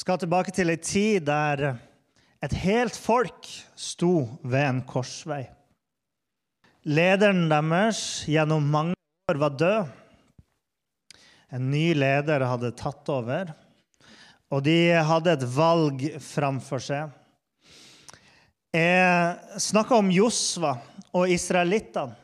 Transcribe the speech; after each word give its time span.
skal 0.00 0.16
tilbake 0.20 0.52
til 0.54 0.72
ei 0.72 0.80
tid 0.80 1.26
der 1.28 1.74
et 2.40 2.54
helt 2.62 2.96
folk 2.96 3.44
sto 3.76 4.38
ved 4.40 4.62
en 4.64 4.78
korsvei. 4.88 5.42
Lederen 6.88 7.50
deres 7.50 8.22
gjennom 8.24 8.64
mange 8.64 8.96
år 9.28 9.40
var 9.42 9.58
død. 9.60 9.90
En 11.52 11.66
ny 11.68 11.90
leder 11.98 12.46
hadde 12.48 12.70
tatt 12.78 13.10
over, 13.12 13.50
og 14.48 14.62
de 14.64 14.78
hadde 15.04 15.34
et 15.34 15.44
valg 15.52 16.06
framfor 16.24 16.80
seg. 16.80 17.10
Jeg 18.72 19.60
snakka 19.60 19.98
om 19.98 20.08
Josva 20.14 20.78
og 21.10 21.28
israelittene, 21.28 22.16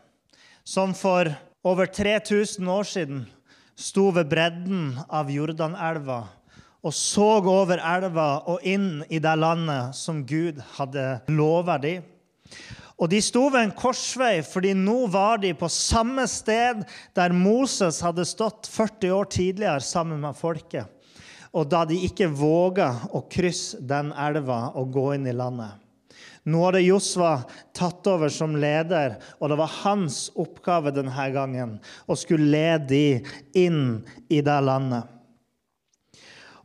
som 0.64 0.94
for 0.96 1.28
over 1.66 1.90
3000 1.92 2.72
år 2.72 2.88
siden 2.88 3.22
sto 3.76 4.08
ved 4.14 4.30
bredden 4.30 4.94
av 5.10 5.28
Jordanelva 5.28 6.22
og 6.86 6.94
så 6.94 7.40
over 7.42 7.80
elva 7.82 8.28
og 8.46 8.62
inn 8.66 9.00
i 9.10 9.18
det 9.22 9.34
landet 9.40 9.96
som 9.98 10.22
Gud 10.26 10.60
hadde 10.76 11.06
lova 11.34 11.80
dem. 11.82 12.04
Og 12.96 13.10
de 13.12 13.18
sto 13.20 13.48
ved 13.52 13.66
en 13.66 13.74
korsvei, 13.76 14.38
fordi 14.46 14.70
nå 14.78 15.02
var 15.12 15.42
de 15.42 15.50
på 15.58 15.68
samme 15.72 16.24
sted 16.30 16.84
der 17.16 17.34
Moses 17.36 17.98
hadde 18.04 18.24
stått 18.24 18.70
40 18.72 19.16
år 19.18 19.28
tidligere 19.34 19.82
sammen 19.84 20.22
med 20.22 20.38
folket, 20.38 20.86
og 21.52 21.68
da 21.72 21.82
de 21.88 21.98
ikke 22.06 22.30
våga 22.32 22.92
å 23.12 23.24
krysse 23.32 23.82
den 23.84 24.14
elva 24.16 24.70
og 24.78 24.94
gå 24.94 25.10
inn 25.16 25.28
i 25.28 25.36
landet. 25.36 25.82
Nå 26.46 26.62
hadde 26.62 26.84
Josva 26.86 27.40
tatt 27.74 28.06
over 28.06 28.30
som 28.30 28.54
leder, 28.54 29.16
og 29.42 29.50
det 29.50 29.58
var 29.58 29.76
hans 29.82 30.28
oppgave 30.38 30.94
denne 30.94 31.26
gangen 31.34 31.76
å 32.06 32.16
skulle 32.16 32.46
lede 32.54 32.86
de 32.92 33.64
inn 33.66 33.82
i 34.30 34.38
det 34.46 34.60
landet. 34.62 35.15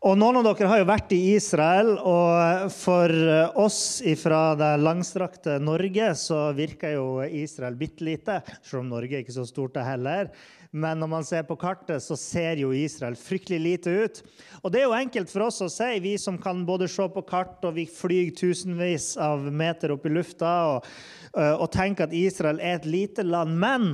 Og 0.01 0.15
Noen 0.17 0.39
av 0.39 0.47
dere 0.47 0.65
har 0.65 0.79
jo 0.81 0.85
vært 0.89 1.11
i 1.13 1.19
Israel, 1.35 1.91
og 2.09 2.71
for 2.73 3.11
oss 3.61 3.99
fra 4.17 4.55
det 4.57 4.69
langstrakte 4.81 5.59
Norge 5.61 6.07
så 6.17 6.39
virker 6.57 6.95
jo 6.95 7.03
Israel 7.21 7.77
bitte 7.77 8.07
lite, 8.07 8.39
selv 8.65 8.81
om 8.81 8.89
Norge 8.89 9.19
er 9.19 9.21
ikke 9.21 9.35
så 9.35 9.45
stort 9.45 9.75
det 9.77 9.85
heller. 9.85 10.31
Men 10.73 10.97
når 11.03 11.11
man 11.11 11.27
ser 11.27 11.45
på 11.45 11.59
kartet, 11.61 12.01
så 12.01 12.17
ser 12.17 12.63
jo 12.63 12.73
Israel 12.73 13.13
fryktelig 13.19 13.61
lite 13.61 13.93
ut. 13.93 14.23
Og 14.63 14.73
det 14.73 14.81
er 14.81 14.87
jo 14.87 14.97
enkelt 14.97 15.29
for 15.29 15.45
oss 15.51 15.61
å 15.61 15.69
si, 15.69 15.93
vi 16.01 16.17
som 16.17 16.41
kan 16.41 16.65
både 16.65 16.89
se 16.89 17.05
på 17.05 17.27
kart 17.29 17.61
og 17.69 17.77
vi 17.77 17.85
flyr 17.85 18.33
tusenvis 18.41 19.13
av 19.21 19.45
meter 19.53 19.93
opp 19.93 20.09
i 20.09 20.15
lufta 20.17 20.57
og, 20.71 20.91
og 21.37 21.67
tenker 21.77 22.09
at 22.09 22.17
Israel 22.17 22.57
er 22.57 22.79
et 22.79 22.89
lite 22.89 23.27
land. 23.27 23.53
Men 23.53 23.91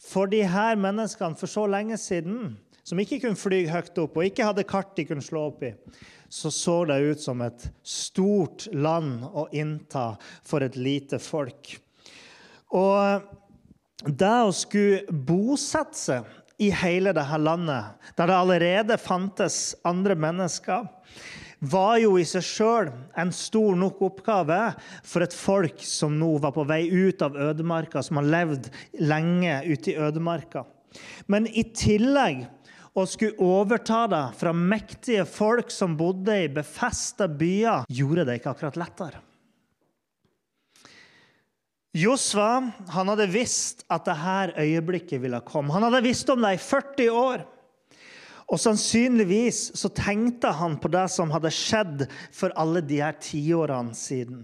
for 0.00 0.30
de 0.32 0.40
her 0.48 0.80
menneskene 0.80 1.36
for 1.36 1.52
så 1.52 1.68
lenge 1.68 2.00
siden 2.00 2.54
som 2.84 3.00
ikke 3.00 3.22
kunne 3.22 3.40
fly 3.40 3.64
høyt 3.70 3.96
opp 4.02 4.18
og 4.18 4.28
ikke 4.28 4.46
hadde 4.50 4.66
kart 4.68 4.92
de 4.98 5.06
kunne 5.08 5.24
slå 5.24 5.48
opp 5.48 5.64
i, 5.64 5.72
så 6.28 6.50
så 6.52 6.76
det 6.88 7.00
ut 7.00 7.22
som 7.22 7.40
et 7.44 7.68
stort 7.86 8.66
land 8.72 9.24
å 9.24 9.46
innta 9.56 10.14
for 10.44 10.64
et 10.64 10.76
lite 10.76 11.20
folk. 11.22 11.76
Og 12.74 13.24
det 14.04 14.34
å 14.44 14.52
skulle 14.52 15.04
bosette 15.08 15.96
seg 15.96 16.32
i 16.62 16.70
hele 16.74 17.14
dette 17.14 17.38
landet, 17.40 17.94
der 18.18 18.30
det 18.30 18.36
allerede 18.36 18.98
fantes 19.00 19.74
andre 19.86 20.16
mennesker, 20.18 20.86
var 21.64 21.96
jo 22.02 22.18
i 22.20 22.26
seg 22.28 22.44
sjøl 22.44 22.90
en 23.20 23.30
stor 23.32 23.76
nok 23.78 24.02
oppgave 24.04 24.58
for 25.06 25.24
et 25.24 25.34
folk 25.34 25.80
som 25.86 26.18
nå 26.18 26.34
var 26.42 26.52
på 26.54 26.66
vei 26.68 26.82
ut 26.90 27.22
av 27.24 27.38
ødemarka, 27.40 28.02
som 28.04 28.20
har 28.20 28.28
levd 28.28 28.68
lenge 29.00 29.62
ute 29.70 29.94
i 29.94 29.96
ødemarka. 29.96 30.66
Men 31.26 31.48
i 31.48 31.64
tillegg 31.74 32.44
og 32.94 33.08
skulle 33.10 33.34
overta 33.42 34.04
det 34.10 34.24
fra 34.38 34.52
mektige 34.54 35.24
folk 35.26 35.72
som 35.74 35.96
bodde 35.98 36.36
i 36.44 36.50
befesta 36.52 37.26
byer, 37.26 37.88
gjorde 37.90 38.26
det 38.28 38.38
ikke 38.38 38.52
akkurat 38.54 38.78
lettere. 38.78 39.22
Josva 41.94 42.58
hadde 42.90 43.26
visst 43.30 43.84
at 43.92 44.06
dette 44.08 44.62
øyeblikket 44.62 45.22
ville 45.22 45.38
komme. 45.46 45.74
Han 45.74 45.86
hadde 45.86 46.02
visst 46.06 46.30
om 46.30 46.42
det 46.42 46.56
i 46.56 46.62
40 46.62 47.10
år. 47.14 47.44
Og 48.50 48.60
Sannsynligvis 48.60 49.70
så 49.78 49.88
tenkte 49.94 50.50
han 50.58 50.74
på 50.78 50.90
det 50.92 51.06
som 51.14 51.30
hadde 51.32 51.54
skjedd 51.54 52.04
for 52.34 52.54
alle 52.60 52.82
de 52.84 52.98
her 53.00 53.14
tiårene 53.22 53.94
siden. 53.96 54.42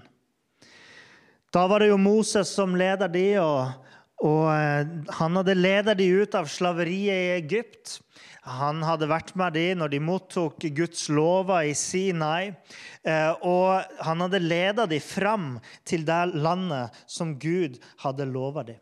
Da 1.50 1.66
var 1.66 1.82
det 1.82 1.90
jo 1.90 1.98
Moses 1.98 2.52
som 2.54 2.76
leder 2.78 3.10
de, 3.10 3.26
og, 3.42 3.89
og 4.20 4.50
eh, 4.52 4.88
han 5.16 5.38
hadde 5.38 5.56
ledet 5.56 5.96
de 6.00 6.08
ut 6.20 6.34
av 6.36 6.48
slaveriet 6.50 7.16
i 7.16 7.32
Egypt. 7.38 7.96
Han 8.44 8.82
hadde 8.84 9.08
vært 9.08 9.32
med 9.38 9.56
dem 9.56 9.80
når 9.80 9.94
de 9.94 10.00
mottok 10.04 10.64
Guds 10.76 11.08
lover 11.12 11.70
i 11.70 11.74
Sinai. 11.76 12.52
Eh, 13.00 13.32
og 13.40 13.80
han 14.04 14.24
hadde 14.26 14.42
ledet 14.44 14.90
dem 14.92 15.04
fram 15.04 15.50
til 15.88 16.04
det 16.08 16.22
landet 16.36 17.00
som 17.08 17.36
Gud 17.40 17.80
hadde 18.04 18.28
lova 18.28 18.66
dem. 18.68 18.80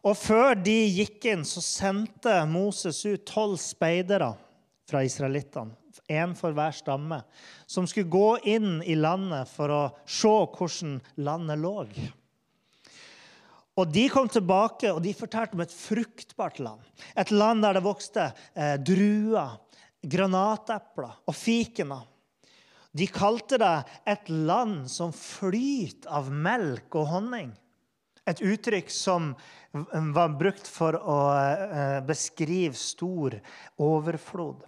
Og 0.00 0.16
før 0.16 0.54
de 0.56 0.78
gikk 0.88 1.26
inn, 1.28 1.44
så 1.44 1.60
sendte 1.60 2.38
Moses 2.48 3.02
ut 3.04 3.26
tolv 3.28 3.58
speidere 3.60 4.32
fra 4.88 5.04
israelittene. 5.04 5.76
Én 6.10 6.32
for 6.38 6.54
hver 6.56 6.72
stamme, 6.74 7.20
som 7.70 7.84
skulle 7.86 8.10
gå 8.10 8.38
inn 8.48 8.80
i 8.82 8.96
landet 8.98 9.50
for 9.52 9.70
å 9.70 9.82
se 10.08 10.32
hvordan 10.56 10.96
landet 11.22 11.60
lå. 11.60 11.74
Og 13.80 13.88
De 13.88 14.04
kom 14.12 14.28
tilbake 14.28 14.90
og 14.92 15.00
de 15.04 15.16
fortalte 15.16 15.56
om 15.56 15.64
et 15.64 15.72
fruktbart 15.72 16.60
land. 16.60 16.80
Et 17.16 17.32
land 17.32 17.64
der 17.64 17.78
det 17.78 17.84
vokste 17.86 18.28
eh, 18.52 18.76
druer, 18.76 19.56
granatepler 20.00 21.14
og 21.24 21.36
fikener. 21.36 22.04
De 22.92 23.06
kalte 23.06 23.56
det 23.60 23.74
et 24.10 24.28
land 24.28 24.82
som 24.90 25.14
flyter 25.14 26.10
av 26.10 26.28
melk 26.34 26.98
og 26.98 27.08
honning. 27.12 27.52
Et 28.28 28.42
uttrykk 28.44 28.90
som 28.92 29.32
var 29.72 30.34
brukt 30.38 30.66
for 30.68 30.98
å 30.98 31.18
eh, 31.38 32.00
beskrive 32.04 32.76
stor 32.76 33.38
overflod. 33.80 34.66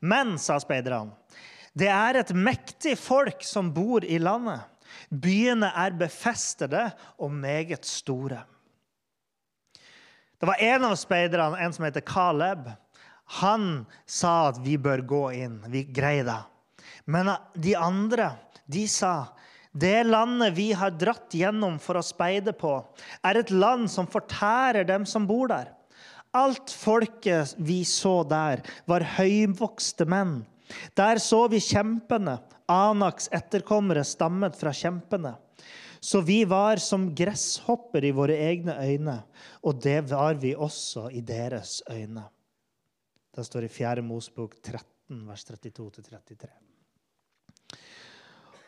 Men, 0.00 0.38
sa 0.40 0.56
speiderne, 0.62 1.12
det 1.76 1.90
er 1.92 2.22
et 2.22 2.32
mektig 2.34 2.96
folk 2.98 3.44
som 3.46 3.68
bor 3.74 4.06
i 4.06 4.18
landet. 4.22 4.62
Byene 5.10 5.70
er 5.76 5.96
befestede 5.98 6.88
og 7.18 7.32
meget 7.34 7.86
store. 7.88 8.44
Det 10.40 10.48
var 10.48 10.62
en 10.64 10.86
av 10.88 10.96
speiderne, 10.96 11.58
en 11.60 11.74
som 11.76 11.84
heter 11.84 12.04
Caleb. 12.06 12.70
Han 13.40 13.84
sa 14.08 14.50
at 14.50 14.60
vi 14.64 14.78
bør 14.80 15.02
gå 15.04 15.24
inn. 15.36 15.58
Vi 15.68 15.84
greier 15.84 16.24
det. 16.26 16.40
Men 17.04 17.34
de 17.54 17.74
andre 17.76 18.32
de 18.70 18.86
sa 18.88 19.30
det 19.70 20.02
landet 20.08 20.56
vi 20.56 20.72
har 20.74 20.96
dratt 20.98 21.34
gjennom 21.36 21.76
for 21.78 22.00
å 22.00 22.02
speide 22.02 22.54
på, 22.58 22.72
er 23.22 23.38
et 23.38 23.52
land 23.54 23.86
som 23.90 24.08
fortærer 24.10 24.86
dem 24.88 25.04
som 25.06 25.28
bor 25.28 25.50
der. 25.52 25.70
Alt 26.34 26.72
folket 26.74 27.54
vi 27.58 27.82
så 27.86 28.20
der, 28.26 28.64
var 28.86 29.06
høyvokste 29.18 30.06
menn. 30.10 30.40
Der 30.96 31.20
så 31.22 31.46
vi 31.50 31.60
kjempene, 31.62 32.38
Anaks 32.70 33.28
etterkommere 33.34 34.04
stammet 34.06 34.54
fra 34.58 34.72
kjempene. 34.74 35.34
Så 36.00 36.22
vi 36.24 36.44
var 36.48 36.80
som 36.80 37.10
gresshopper 37.14 38.04
i 38.08 38.12
våre 38.16 38.36
egne 38.40 38.76
øyne, 38.80 39.18
og 39.66 39.82
det 39.82 40.00
var 40.08 40.38
vi 40.40 40.54
også 40.54 41.10
i 41.12 41.20
deres 41.20 41.82
øyne. 41.90 42.24
Det 43.36 43.44
står 43.46 43.66
i 43.66 43.72
4. 43.74 44.02
Mosbok 44.02 44.56
13, 44.62 45.26
vers 45.28 45.44
32-33. 45.44 46.48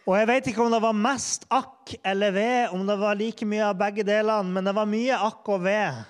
Og 0.03 0.17
Jeg 0.19 0.29
vet 0.29 0.47
ikke 0.51 0.65
om 0.65 0.73
det 0.75 0.83
var 0.83 0.99
mest 0.99 1.47
akk 1.51 1.95
eller 2.05 2.35
ved, 2.35 2.75
om 2.75 2.87
det 2.87 2.99
var 2.99 3.19
like 3.19 3.47
mye 3.47 3.69
av 3.71 3.79
begge 3.79 4.05
delene, 4.07 4.51
men 4.51 4.67
det 4.67 4.75
var 4.75 4.91
mye 4.91 5.19
akk 5.31 5.53
og 5.55 5.63
ved 5.63 6.03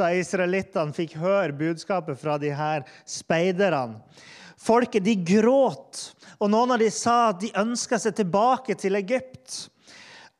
da 0.00 0.10
israelittene 0.16 0.96
fikk 0.96 1.16
høre 1.20 1.56
budskapet 1.56 2.18
fra 2.20 2.36
de 2.40 2.52
her 2.56 2.84
speiderne. 3.08 4.00
Folket 4.60 5.04
de 5.06 5.16
gråt, 5.24 6.10
og 6.38 6.50
noen 6.52 6.74
av 6.74 6.82
dem 6.82 6.92
sa 6.92 7.30
at 7.30 7.40
de 7.40 7.52
ønska 7.56 7.98
seg 8.00 8.18
tilbake 8.18 8.76
til 8.80 8.98
Egypt. 9.00 9.70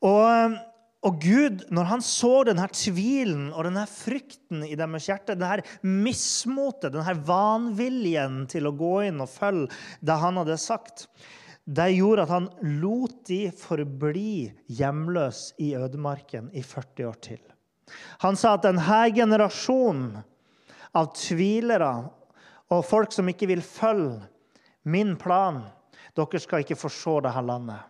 Og 0.05 0.59
Og 1.01 1.17
Gud, 1.17 1.63
når 1.73 1.87
han 1.89 2.03
så 2.05 2.43
denne 2.45 2.67
tvilen 2.69 3.47
og 3.55 3.65
denne 3.65 3.87
frykten 3.89 4.61
i 4.67 4.75
deres 4.77 5.07
hjerte, 5.09 5.33
denne 5.33 5.63
mismotet, 5.81 6.93
denne 6.93 7.15
vanviljen 7.25 8.43
til 8.51 8.69
å 8.69 8.73
gå 8.77 9.07
inn 9.07 9.23
og 9.23 9.31
følge 9.31 9.71
det 10.05 10.17
han 10.21 10.37
hadde 10.37 10.59
sagt, 10.61 11.07
det 11.65 11.87
gjorde 11.95 12.27
at 12.27 12.33
han 12.35 12.51
lot 12.83 13.17
de 13.25 13.39
forbli 13.49 14.51
hjemløse 14.77 15.57
i 15.57 15.71
ødemarken 15.77 16.53
i 16.53 16.61
40 16.61 17.09
år 17.09 17.17
til. 17.25 17.41
Han 18.21 18.37
sa 18.37 18.53
at 18.59 18.67
denne 18.69 19.01
generasjonen 19.17 20.21
av 20.93 21.09
tvilere 21.17 21.95
og 22.71 22.85
folk 22.87 23.11
som 23.13 23.27
ikke 23.29 23.49
vil 23.51 23.63
følge 23.65 24.21
min 24.87 25.15
plan, 25.19 25.61
dere 26.15 26.41
skal 26.41 26.63
ikke 26.63 26.79
få 26.79 26.91
se 26.91 27.17
dette 27.23 27.43
landet. 27.45 27.87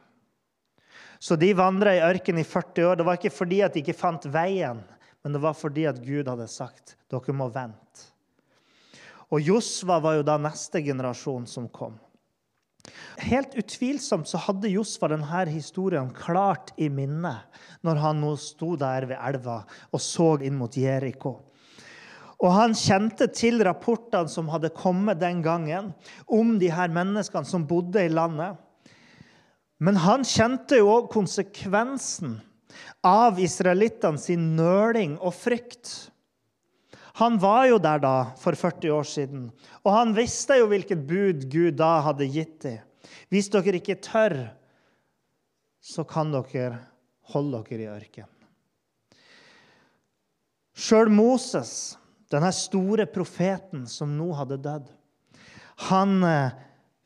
Så 1.22 1.38
de 1.38 1.52
vandra 1.54 1.94
i 1.94 2.02
ørkenen 2.02 2.42
i 2.42 2.48
40 2.48 2.88
år. 2.90 2.96
Det 2.98 3.06
var 3.06 3.20
ikke 3.20 3.34
fordi 3.34 3.60
at 3.62 3.76
de 3.76 3.84
ikke 3.84 3.94
fant 3.94 4.26
veien, 4.34 4.80
men 5.22 5.36
det 5.36 5.42
var 5.44 5.54
fordi 5.54 5.86
at 5.86 6.00
Gud 6.02 6.30
hadde 6.30 6.48
sagt 6.50 6.96
dere 7.14 7.36
må 7.38 7.46
vente. 7.54 8.08
Og 9.32 9.40
Josva 9.46 10.00
var 10.04 10.18
jo 10.18 10.26
da 10.28 10.40
neste 10.42 10.82
generasjon 10.84 11.46
som 11.48 11.70
kom. 11.72 11.94
Helt 13.22 13.54
utvilsomt 13.60 14.28
så 14.28 14.42
hadde 14.48 14.72
Josva 14.74 15.12
denne 15.12 15.46
historien 15.52 16.10
klart 16.16 16.74
i 16.82 16.90
minnet 16.90 17.62
når 17.86 18.02
han 18.02 18.20
nå 18.24 18.34
sto 18.42 18.74
der 18.80 19.06
ved 19.12 19.22
elva 19.22 19.62
og 19.92 20.02
så 20.02 20.34
inn 20.42 20.58
mot 20.58 20.76
Jeriko. 20.76 21.38
Og 22.42 22.50
han 22.56 22.74
kjente 22.78 23.28
til 23.38 23.62
rapportene 23.66 24.30
som 24.32 24.50
hadde 24.50 24.74
kommet 24.74 25.22
den 25.22 25.44
gangen 25.46 25.92
om 26.26 26.56
de 26.62 26.72
her 26.74 26.90
menneskene 26.94 27.46
som 27.46 27.68
bodde 27.70 28.02
i 28.02 28.12
landet. 28.12 28.58
Men 29.82 29.98
han 30.02 30.26
kjente 30.26 30.80
jo 30.82 30.90
òg 30.94 31.12
konsekvensen 31.14 32.40
av 33.06 33.40
israelittene 33.42 34.22
sin 34.22 34.52
nøling 34.58 35.18
og 35.20 35.36
frykt. 35.38 35.92
Han 37.22 37.38
var 37.42 37.68
jo 37.70 37.80
der 37.82 38.02
da 38.02 38.16
for 38.40 38.58
40 38.58 38.94
år 38.96 39.08
siden, 39.10 39.48
og 39.84 39.92
han 39.94 40.14
visste 40.18 40.58
jo 40.58 40.70
hvilket 40.72 41.06
bud 41.10 41.46
Gud 41.52 41.78
da 41.82 42.00
hadde 42.08 42.30
gitt 42.32 42.62
dem. 42.66 42.80
Hvis 43.34 43.50
dere 43.52 43.78
ikke 43.78 44.00
tør, 44.02 44.36
så 45.82 46.06
kan 46.08 46.32
dere 46.34 46.78
holde 47.34 47.64
dere 47.68 47.86
i 47.86 47.90
ørkenen. 47.92 48.38
Sjøl 50.78 51.12
Moses, 51.14 51.98
denne 52.32 52.52
store 52.56 53.08
profeten 53.12 53.86
som 53.90 54.14
nå 54.16 54.30
hadde 54.38 54.60
dødd, 54.64 54.88
han 55.90 56.22
eh, 56.24 56.54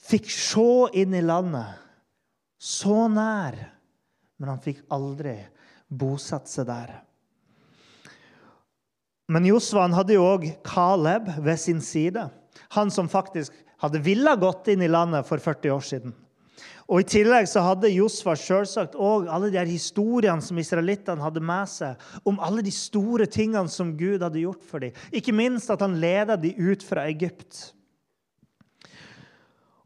fikk 0.06 0.30
se 0.32 0.70
inn 1.02 1.16
i 1.18 1.24
landet 1.26 1.82
så 2.62 3.06
nær, 3.12 3.58
men 4.38 4.52
han 4.52 4.62
fikk 4.64 4.84
aldri 4.94 5.38
bosatt 5.88 6.50
seg 6.50 6.68
der. 6.70 6.94
Men 9.32 9.48
Josva 9.50 9.88
hadde 9.96 10.18
jo 10.18 10.26
òg 10.26 10.48
Caleb 10.66 11.32
ved 11.42 11.58
sin 11.62 11.82
side. 11.82 12.28
Han 12.78 12.92
som 12.94 13.10
faktisk 13.10 13.54
hadde 13.82 14.02
villet 14.06 14.42
gått 14.42 14.70
inn 14.74 14.84
i 14.86 14.92
landet 14.92 15.26
for 15.28 15.42
40 15.42 15.74
år 15.74 15.86
siden. 15.86 16.14
Og 16.86 17.02
I 17.02 17.08
tillegg 17.16 17.48
så 17.50 17.64
hadde 17.66 17.90
Josfa 17.90 18.36
selvsagt 18.38 18.94
òg 18.94 19.26
alle 19.32 19.50
de 19.50 19.58
her 19.58 19.70
historiene 19.70 20.44
som 20.46 20.58
israelittene 20.62 21.24
hadde 21.24 21.42
med 21.42 21.70
seg, 21.72 21.98
om 22.30 22.38
alle 22.44 22.62
de 22.66 22.74
store 22.74 23.26
tingene 23.26 23.72
som 23.74 23.96
Gud 23.98 24.22
hadde 24.22 24.44
gjort 24.44 24.62
for 24.70 24.86
dem. 24.86 24.94
Ikke 25.10 25.34
minst 25.34 25.72
at 25.74 25.82
han 25.82 25.98
ledet 26.02 26.38
dem 26.44 26.70
ut 26.70 26.86
fra 26.86 27.08
Egypt. 27.10 27.72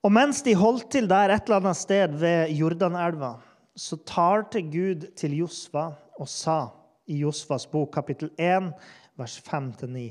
Og 0.03 0.11
mens 0.15 0.43
de 0.43 0.55
holdt 0.55 0.91
til 0.95 1.07
der 1.11 1.31
et 1.31 1.47
eller 1.47 1.61
annet 1.61 1.79
sted 1.79 2.19
ved 2.19 2.51
Jordanelva, 2.55 3.37
så 3.79 3.99
talte 4.07 4.61
Gud 4.67 5.07
til 5.15 5.37
Josfa 5.39 5.89
og 6.19 6.27
sa 6.27 6.61
i 7.07 7.21
Josfas 7.23 7.65
bok, 7.71 7.93
kapittel 7.95 8.31
1, 8.35 8.73
vers 9.19 9.39
5-9. 9.47 10.09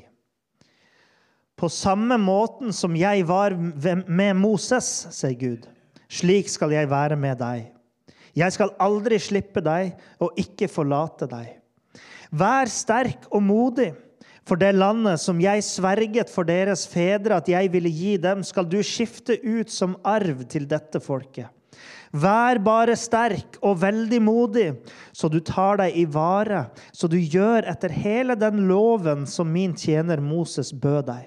På 1.58 1.68
samme 1.68 2.16
måten 2.22 2.72
som 2.72 2.96
jeg 2.96 3.26
var 3.28 3.56
med 3.58 4.36
Moses, 4.38 4.88
sier 5.12 5.36
Gud, 5.36 5.66
slik 6.08 6.48
skal 6.50 6.72
jeg 6.74 6.90
være 6.90 7.16
med 7.20 7.38
deg. 7.40 7.68
Jeg 8.38 8.54
skal 8.54 8.74
aldri 8.80 9.18
slippe 9.20 9.62
deg 9.64 9.94
og 10.22 10.36
ikke 10.38 10.68
forlate 10.70 11.28
deg. 11.30 11.56
Vær 12.30 12.70
sterk 12.70 13.28
og 13.32 13.42
modig. 13.42 13.92
For 14.48 14.56
det 14.56 14.72
landet 14.78 15.20
som 15.20 15.40
jeg 15.42 15.64
sverget 15.66 16.30
for 16.32 16.48
deres 16.48 16.86
fedre 16.88 17.36
at 17.36 17.48
jeg 17.52 17.68
ville 17.72 17.90
gi 17.92 18.16
dem, 18.16 18.40
skal 18.40 18.64
du 18.64 18.78
skifte 18.80 19.36
ut 19.44 19.68
som 19.68 19.98
arv 20.08 20.46
til 20.48 20.64
dette 20.68 21.02
folket. 21.04 21.50
Vær 22.16 22.56
bare 22.64 22.94
sterk 22.96 23.58
og 23.60 23.82
veldig 23.82 24.20
modig, 24.24 24.68
så 25.12 25.28
du 25.28 25.42
tar 25.44 25.76
deg 25.82 25.98
i 26.00 26.06
vare, 26.08 26.70
så 26.96 27.10
du 27.10 27.18
gjør 27.20 27.68
etter 27.68 27.92
hele 27.92 28.38
den 28.40 28.64
loven 28.70 29.26
som 29.28 29.50
min 29.52 29.76
tjener 29.76 30.22
Moses 30.24 30.72
bød 30.72 31.10
deg. 31.10 31.26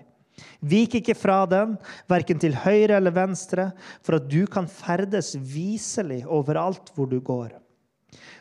Vik 0.62 1.00
ikke 1.00 1.16
fra 1.18 1.44
den, 1.50 1.76
verken 2.10 2.40
til 2.42 2.56
høyre 2.64 3.00
eller 3.00 3.14
venstre, 3.16 3.72
for 4.06 4.20
at 4.20 4.30
du 4.30 4.46
kan 4.50 4.70
ferdes 4.70 5.34
viselig 5.36 6.22
overalt 6.30 6.94
hvor 6.96 7.10
du 7.10 7.20
går. 7.20 7.56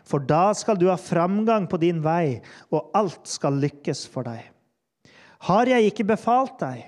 For 0.07 0.23
da 0.23 0.51
skal 0.57 0.79
du 0.79 0.89
ha 0.91 0.99
framgang 0.99 1.69
på 1.71 1.79
din 1.81 2.01
vei, 2.03 2.41
og 2.73 2.91
alt 2.99 3.29
skal 3.31 3.61
lykkes 3.63 4.07
for 4.11 4.27
deg. 4.27 4.43
Har 5.47 5.71
jeg 5.71 5.89
ikke 5.89 6.09
befalt 6.11 6.59
deg? 6.61 6.83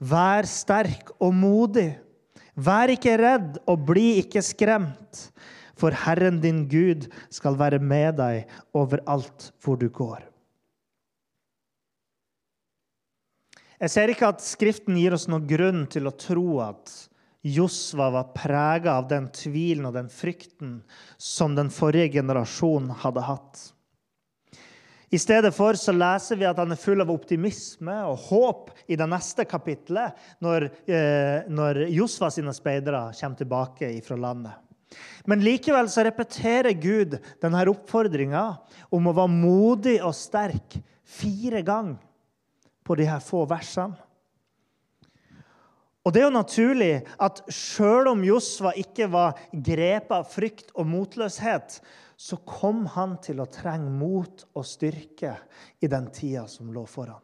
Vær 0.00 0.48
sterk 0.48 1.12
og 1.20 1.34
modig. 1.36 1.90
Vær 2.56 2.92
ikke 2.92 3.18
redd 3.20 3.60
og 3.68 3.84
bli 3.88 4.20
ikke 4.22 4.42
skremt, 4.44 5.26
for 5.76 5.96
Herren 5.96 6.40
din 6.42 6.66
Gud 6.68 7.06
skal 7.32 7.56
være 7.60 7.80
med 7.80 8.18
deg 8.20 8.48
overalt 8.76 9.50
hvor 9.64 9.80
du 9.80 9.88
går. 9.88 10.29
Jeg 13.80 13.92
ser 13.94 14.10
ikke 14.12 14.28
at 14.28 14.42
Skriften 14.44 14.98
gir 15.00 15.14
oss 15.16 15.24
noen 15.30 15.46
grunn 15.48 15.86
til 15.88 16.08
å 16.08 16.12
tro 16.12 16.60
at 16.60 16.92
Josva 17.40 18.10
var 18.12 18.32
prega 18.34 18.98
av 19.00 19.06
den 19.08 19.30
tvilen 19.32 19.86
og 19.88 19.94
den 19.96 20.10
frykten 20.12 20.82
som 21.16 21.54
den 21.56 21.70
forrige 21.72 22.18
generasjonen 22.18 22.92
hadde 23.00 23.24
hatt. 23.24 23.62
I 25.10 25.18
stedet 25.18 25.50
for 25.56 25.78
så 25.80 25.94
leser 25.96 26.38
vi 26.38 26.46
at 26.46 26.60
han 26.60 26.70
er 26.70 26.78
full 26.78 27.00
av 27.02 27.08
optimisme 27.10 27.94
og 28.06 28.20
håp 28.28 28.68
i 28.92 28.98
det 29.00 29.08
neste 29.10 29.48
kapitlet, 29.48 30.12
når, 30.44 30.68
eh, 30.84 31.48
når 31.48 31.86
Josva 31.88 32.28
sine 32.30 32.52
speidere 32.54 33.08
kommer 33.16 33.40
tilbake 33.40 33.90
fra 34.04 34.20
landet. 34.20 34.52
Men 35.24 35.40
likevel 35.40 35.88
så 35.88 36.04
repeterer 36.04 36.76
Gud 36.76 37.16
denne 37.40 37.64
oppfordringa 37.72 38.44
om 38.92 39.08
å 39.08 39.16
være 39.16 39.34
modig 39.40 39.98
og 40.04 40.14
sterk 40.14 40.76
fire 41.02 41.64
ganger 41.64 42.09
på 42.90 42.96
de 42.98 43.06
her 43.06 43.22
få 43.22 43.44
versene. 43.46 43.94
Og 46.02 46.10
det 46.10 46.22
er 46.22 46.26
jo 46.26 46.34
naturlig 46.34 46.92
at 47.22 47.42
sjøl 47.52 48.08
om 48.10 48.22
Josva 48.26 48.72
ikke 48.80 49.06
var 49.12 49.38
grepet 49.52 50.14
av 50.16 50.26
frykt 50.26 50.72
og 50.74 50.88
motløshet, 50.90 51.76
så 52.18 52.38
kom 52.42 52.82
han 52.96 53.14
til 53.22 53.38
å 53.38 53.46
trenge 53.52 53.92
mot 53.94 54.42
og 54.56 54.66
styrke 54.66 55.36
i 55.78 55.90
den 55.92 56.08
tida 56.10 56.48
som 56.50 56.72
lå 56.74 56.82
foran. 56.88 57.20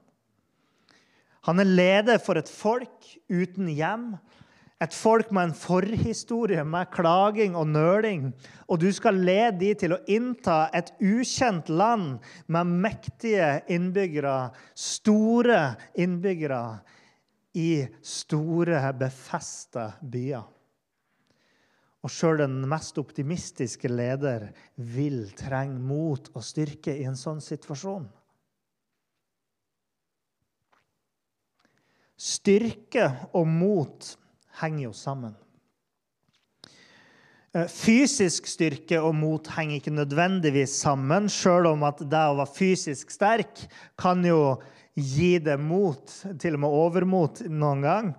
Han 1.49 1.63
er 1.63 1.73
leder 1.73 2.23
for 2.23 2.39
et 2.39 2.53
folk 2.53 3.11
uten 3.27 3.67
hjem, 3.73 4.13
et 4.85 4.93
folk 4.93 5.31
med 5.33 5.49
en 5.49 5.55
forhistorie 5.57 6.61
med 6.69 6.91
klaging 6.93 7.55
og 7.57 7.71
nøling. 7.71 8.29
Og 8.69 8.81
du 8.83 8.91
skal 8.93 9.17
lede 9.25 9.57
de 9.63 9.71
til 9.81 9.95
å 9.97 10.03
innta 10.13 10.67
et 10.77 10.93
ukjent 11.01 11.71
land 11.73 12.19
med 12.53 12.75
mektige 12.85 13.63
innbyggere, 13.73 14.51
store 14.77 15.63
innbyggere, 15.97 16.61
i 17.57 17.87
store, 18.05 18.83
befesta 19.01 19.87
byer. 20.05 20.45
Og 22.05 22.13
sjøl 22.13 22.43
den 22.43 22.59
mest 22.69 22.99
optimistiske 23.01 23.89
leder 23.89 24.51
vil 24.77 25.31
trenge 25.39 25.81
mot 25.81 26.29
og 26.37 26.45
styrke 26.45 26.93
i 26.93 27.07
en 27.09 27.17
sånn 27.17 27.41
situasjon. 27.41 28.05
Styrke 32.21 33.09
og 33.33 33.49
mot 33.49 34.13
henger 34.61 34.89
jo 34.89 34.93
sammen. 34.97 35.35
Eh, 37.57 37.69
fysisk 37.73 38.49
styrke 38.51 38.99
og 39.01 39.15
mot 39.17 39.49
henger 39.57 39.81
ikke 39.81 39.95
nødvendigvis 39.95 40.75
sammen, 40.83 41.31
sjøl 41.33 41.71
om 41.73 41.87
at 41.89 42.03
det 42.05 42.25
å 42.29 42.39
være 42.41 42.57
fysisk 42.57 43.15
sterk 43.15 43.63
kan 44.01 44.25
jo 44.27 44.59
gi 44.97 45.37
det 45.45 45.59
mot, 45.61 46.03
til 46.41 46.57
og 46.57 46.65
med 46.65 46.81
overmot 46.83 47.45
noen 47.49 47.85
gang. 47.85 48.11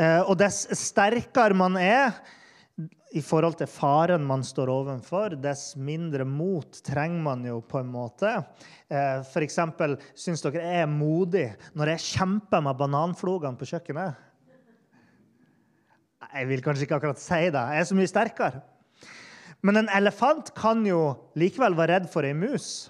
Eh, 0.00 0.20
og 0.22 0.38
dess 0.40 0.64
sterkere 0.78 1.56
man 1.56 1.76
er, 1.80 2.14
i 3.12 3.20
forhold 3.20 3.58
til 3.60 3.68
faren 3.68 4.24
man 4.24 4.40
står 4.40 4.70
overfor, 4.72 5.34
dess 5.36 5.74
mindre 5.76 6.24
mot 6.24 6.78
trenger 6.86 7.20
man 7.20 7.44
jo 7.44 7.58
på 7.60 7.82
en 7.82 7.90
måte. 7.92 8.30
Eh, 8.88 9.20
F.eks. 9.20 9.58
syns 10.16 10.44
dere 10.46 10.62
jeg 10.64 10.84
er 10.86 10.88
modig 10.88 11.50
når 11.76 11.92
jeg 11.92 12.06
kjemper 12.06 12.64
med 12.64 12.78
bananflogene 12.80 13.60
på 13.60 13.68
kjøkkenet? 13.74 14.31
Jeg 16.32 16.48
vil 16.48 16.62
kanskje 16.64 16.86
ikke 16.86 16.96
akkurat 16.96 17.20
si 17.20 17.40
det. 17.52 17.62
Jeg 17.74 17.82
er 17.82 17.88
så 17.88 17.96
mye 17.98 18.08
sterkere. 18.08 18.62
Men 19.62 19.82
en 19.82 19.90
elefant 19.94 20.48
kan 20.56 20.80
jo 20.86 21.12
likevel 21.38 21.76
være 21.78 21.98
redd 21.98 22.08
for 22.10 22.26
ei 22.26 22.32
mus. 22.34 22.88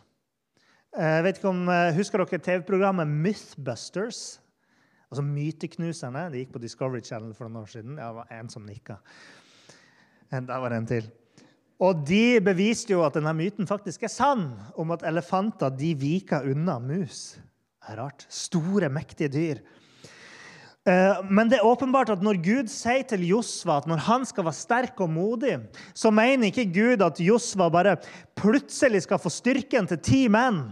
Jeg 0.93 1.25
vet 1.25 1.41
ikke 1.41 1.51
om, 1.51 1.67
Husker 1.97 2.23
dere 2.23 2.41
TV-programmet 2.45 3.09
Mythbusters? 3.09 4.39
Altså 5.13 5.25
Myteknuserne. 5.27 6.29
Det 6.33 6.45
gikk 6.45 6.55
på 6.55 6.63
Discovery 6.63 7.03
Channel 7.05 7.35
for 7.37 7.49
noen 7.49 7.65
år 7.65 7.73
siden. 7.75 7.99
Det 7.99 8.09
var 8.17 8.31
en 8.33 8.49
som 8.53 8.65
nikka. 8.69 8.97
Der 10.33 10.63
var 10.63 10.73
en 10.73 10.89
til. 10.89 11.11
Og 11.83 12.05
de 12.07 12.39
beviste 12.45 12.95
jo 12.95 13.03
at 13.05 13.17
denne 13.19 13.35
myten 13.35 13.67
faktisk 13.69 14.07
er 14.07 14.13
sann, 14.13 14.53
om 14.79 14.95
at 14.95 15.03
elefanter 15.09 15.73
de 15.75 15.93
viker 15.99 16.47
unna 16.53 16.79
mus. 16.81 17.35
Det 17.83 17.91
er 17.91 17.99
rart. 17.99 18.25
Store, 18.31 18.89
mektige 18.93 19.33
dyr. 19.35 19.63
Eh, 20.83 21.19
men 21.31 21.47
det 21.47 21.61
er 21.61 21.67
åpenbart 21.69 22.11
at 22.11 22.23
når 22.27 22.41
Gud 22.43 22.71
sier 22.73 23.05
til 23.07 23.23
Josva 23.29 23.79
at 23.79 23.87
når 23.87 24.03
han 24.09 24.25
skal 24.27 24.49
være 24.49 24.59
sterk 24.59 25.03
og 25.05 25.13
modig, 25.15 25.61
så 25.95 26.11
mener 26.11 26.51
ikke 26.51 26.73
Gud 26.75 27.05
at 27.07 27.23
Josva 27.23 27.69
bare 27.71 27.99
plutselig 28.39 29.05
skal 29.05 29.23
få 29.23 29.31
styrken 29.31 29.87
til 29.91 30.01
ti 30.03 30.25
menn. 30.33 30.65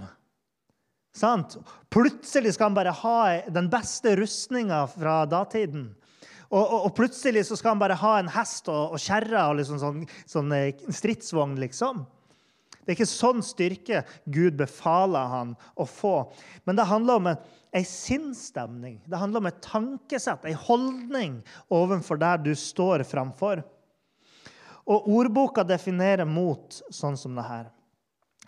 Sant? 1.15 1.57
Plutselig 1.95 2.57
skal 2.57 2.71
han 2.71 2.79
bare 2.79 2.95
ha 3.03 3.21
den 3.51 3.71
beste 3.71 4.17
rustninga 4.19 4.83
fra 4.91 5.23
datiden. 5.31 5.93
Og, 6.51 6.65
og, 6.65 6.79
og, 6.89 6.93
plutselig 6.99 7.45
så 7.47 7.55
skal 7.59 7.77
han 7.77 7.83
bare 7.83 7.99
ha 7.99 8.17
en 8.19 8.31
hest 8.35 8.67
og, 8.71 8.97
og 8.97 9.03
kjerre 9.03 9.45
og 9.47 9.61
liksom 9.61 9.79
sånn, 9.79 10.01
sånn 10.27 10.51
eh, 10.57 10.83
stridsvogn, 10.91 11.55
liksom. 11.63 12.03
Det 12.81 12.91
er 12.91 12.97
ikke 12.97 13.07
sånn 13.07 13.43
styrke 13.47 14.03
Gud 14.35 14.57
befaler 14.59 15.31
han 15.31 15.55
å 15.79 15.87
få. 15.87 16.15
Men 16.67 16.79
det 16.79 16.89
handler 16.91 17.21
om 17.21 17.29
en, 17.31 17.43
en 17.73 17.87
sinnsstemning. 17.87 18.99
Det 19.07 19.19
handler 19.21 19.43
om 19.43 19.51
et 19.51 19.61
tankesett, 19.63 20.45
en 20.45 20.63
holdning 20.67 21.37
overfor 21.71 22.19
der 22.21 22.41
du 22.43 22.51
står 22.59 23.05
framfor. 23.07 23.63
Og 24.91 25.07
ordboka 25.13 25.63
definerer 25.67 26.27
mot 26.27 26.81
sånn 26.91 27.19
som 27.21 27.37
det 27.39 27.47
her. 27.47 27.71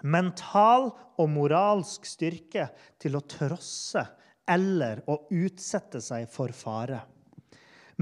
Mental 0.02 0.90
og 1.20 1.30
moralsk 1.30 2.08
styrke 2.08 2.66
til 2.98 3.14
å 3.14 3.22
trosse 3.22 4.02
eller 4.50 5.04
å 5.06 5.20
utsette 5.30 6.00
seg 6.02 6.26
for 6.32 6.50
fare 6.56 7.04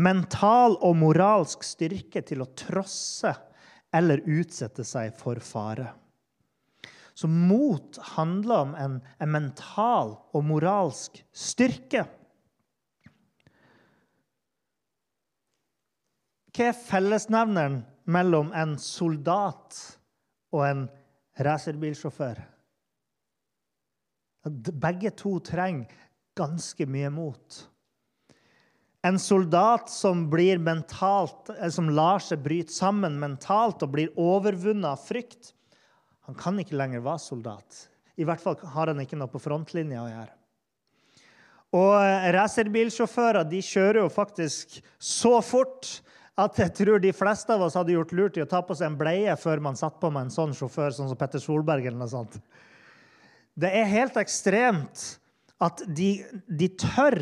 mental 0.01 0.77
og 0.87 0.97
moralsk 1.01 1.65
styrke 1.67 2.23
til 2.27 2.45
å 2.45 2.51
trosse 2.57 3.33
eller 3.97 4.23
utsette 4.23 4.85
seg 4.87 5.13
for 5.19 5.41
fare. 5.43 5.91
Så 7.15 7.29
mot 7.29 7.99
handler 8.17 8.65
om 8.67 8.75
en, 8.75 8.97
en 9.19 9.33
mental 9.33 10.15
og 10.33 10.45
moralsk 10.47 11.21
styrke. 11.33 12.07
Hva 16.51 16.71
er 16.71 16.77
fellesnevneren 16.77 17.81
mellom 18.11 18.51
en 18.57 18.77
soldat 18.83 19.77
og 20.55 20.65
en 20.67 20.87
racerbilsjåfør? 21.41 22.41
Begge 24.51 25.13
to 25.15 25.37
trenger 25.45 25.93
ganske 26.39 26.87
mye 26.89 27.11
mot. 27.13 27.61
En 29.07 29.19
soldat 29.19 29.89
som, 29.89 30.27
mentalt, 30.29 31.51
eh, 31.57 31.71
som 31.73 31.89
lar 31.89 32.21
seg 32.21 32.43
bryte 32.45 32.73
sammen 32.73 33.19
mentalt 33.21 33.83
og 33.83 33.95
blir 33.95 34.13
overvunnet 34.21 34.91
av 34.93 35.01
frykt, 35.01 35.55
han 36.31 36.39
kan 36.39 36.59
ikke 36.63 36.79
lenger 36.79 37.03
være 37.03 37.23
soldat. 37.23 37.87
I 38.15 38.27
hvert 38.29 38.43
fall 38.43 38.59
har 38.75 38.93
han 38.93 39.01
ikke 39.03 39.19
noe 39.19 39.31
på 39.33 39.41
frontlinja 39.43 40.05
å 40.05 40.11
gjøre. 40.11 40.37
Og 41.75 41.95
eh, 42.03 42.29
Racerbilsjåfører 42.35 43.47
de 43.51 43.63
kjører 43.65 44.03
jo 44.05 44.13
faktisk 44.13 44.79
så 44.99 45.39
fort 45.43 45.91
at 46.41 46.59
jeg 46.63 46.73
tror 46.79 47.03
de 47.03 47.13
fleste 47.15 47.53
av 47.53 47.67
oss 47.67 47.77
hadde 47.79 47.97
gjort 47.97 48.15
lurt 48.17 48.39
i 48.39 48.45
å 48.45 48.49
ta 48.49 48.63
på 48.65 48.77
seg 48.79 48.93
en 48.93 48.99
bleie 49.01 49.35
før 49.39 49.63
man 49.63 49.79
satt 49.79 49.99
på 50.01 50.11
med 50.15 50.29
en 50.29 50.35
sånn 50.35 50.55
sjåfør 50.57 50.95
sånn 50.95 51.11
som 51.11 51.19
Petter 51.19 51.43
Solberg. 51.43 51.85
eller 51.85 51.99
noe 52.01 52.11
sånt. 52.11 52.39
Det 53.59 53.71
er 53.75 53.91
helt 53.91 54.17
ekstremt 54.21 55.03
at 55.61 55.83
de, 55.87 56.13
de 56.47 56.71
tør 56.81 57.19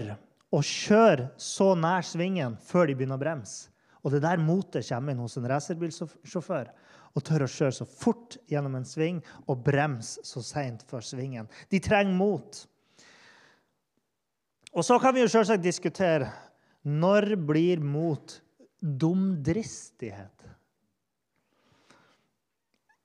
å 0.54 0.60
kjøre 0.64 1.32
så 1.40 1.72
nær 1.76 2.04
svingen 2.06 2.60
før 2.68 2.88
de 2.88 2.98
begynner 2.98 3.18
å 3.18 3.24
bremse. 3.24 3.72
Og 4.04 4.14
det 4.14 4.22
der 4.22 4.40
motet 4.40 4.86
kommer 4.88 5.12
inn 5.12 5.24
hos 5.24 5.36
en 5.40 5.48
racerbilsjåfør. 5.50 6.70
Og 7.18 7.24
tør 7.26 7.46
å 7.46 7.50
kjøre 7.50 7.74
så 7.80 7.86
fort 7.88 8.36
gjennom 8.50 8.76
en 8.78 8.86
sving 8.86 9.18
og 9.48 9.64
bremse 9.66 10.22
så 10.26 10.42
seint 10.44 10.84
før 10.86 11.02
svingen. 11.02 11.48
De 11.72 11.80
trenger 11.82 12.14
mot. 12.14 12.60
Og 14.78 14.84
så 14.86 14.98
kan 15.02 15.16
vi 15.16 15.24
jo 15.24 15.32
selvsagt 15.32 15.64
diskutere 15.64 16.30
når 16.86 17.34
blir 17.48 17.82
mot 17.82 18.36
dumdristighet? 18.78 20.46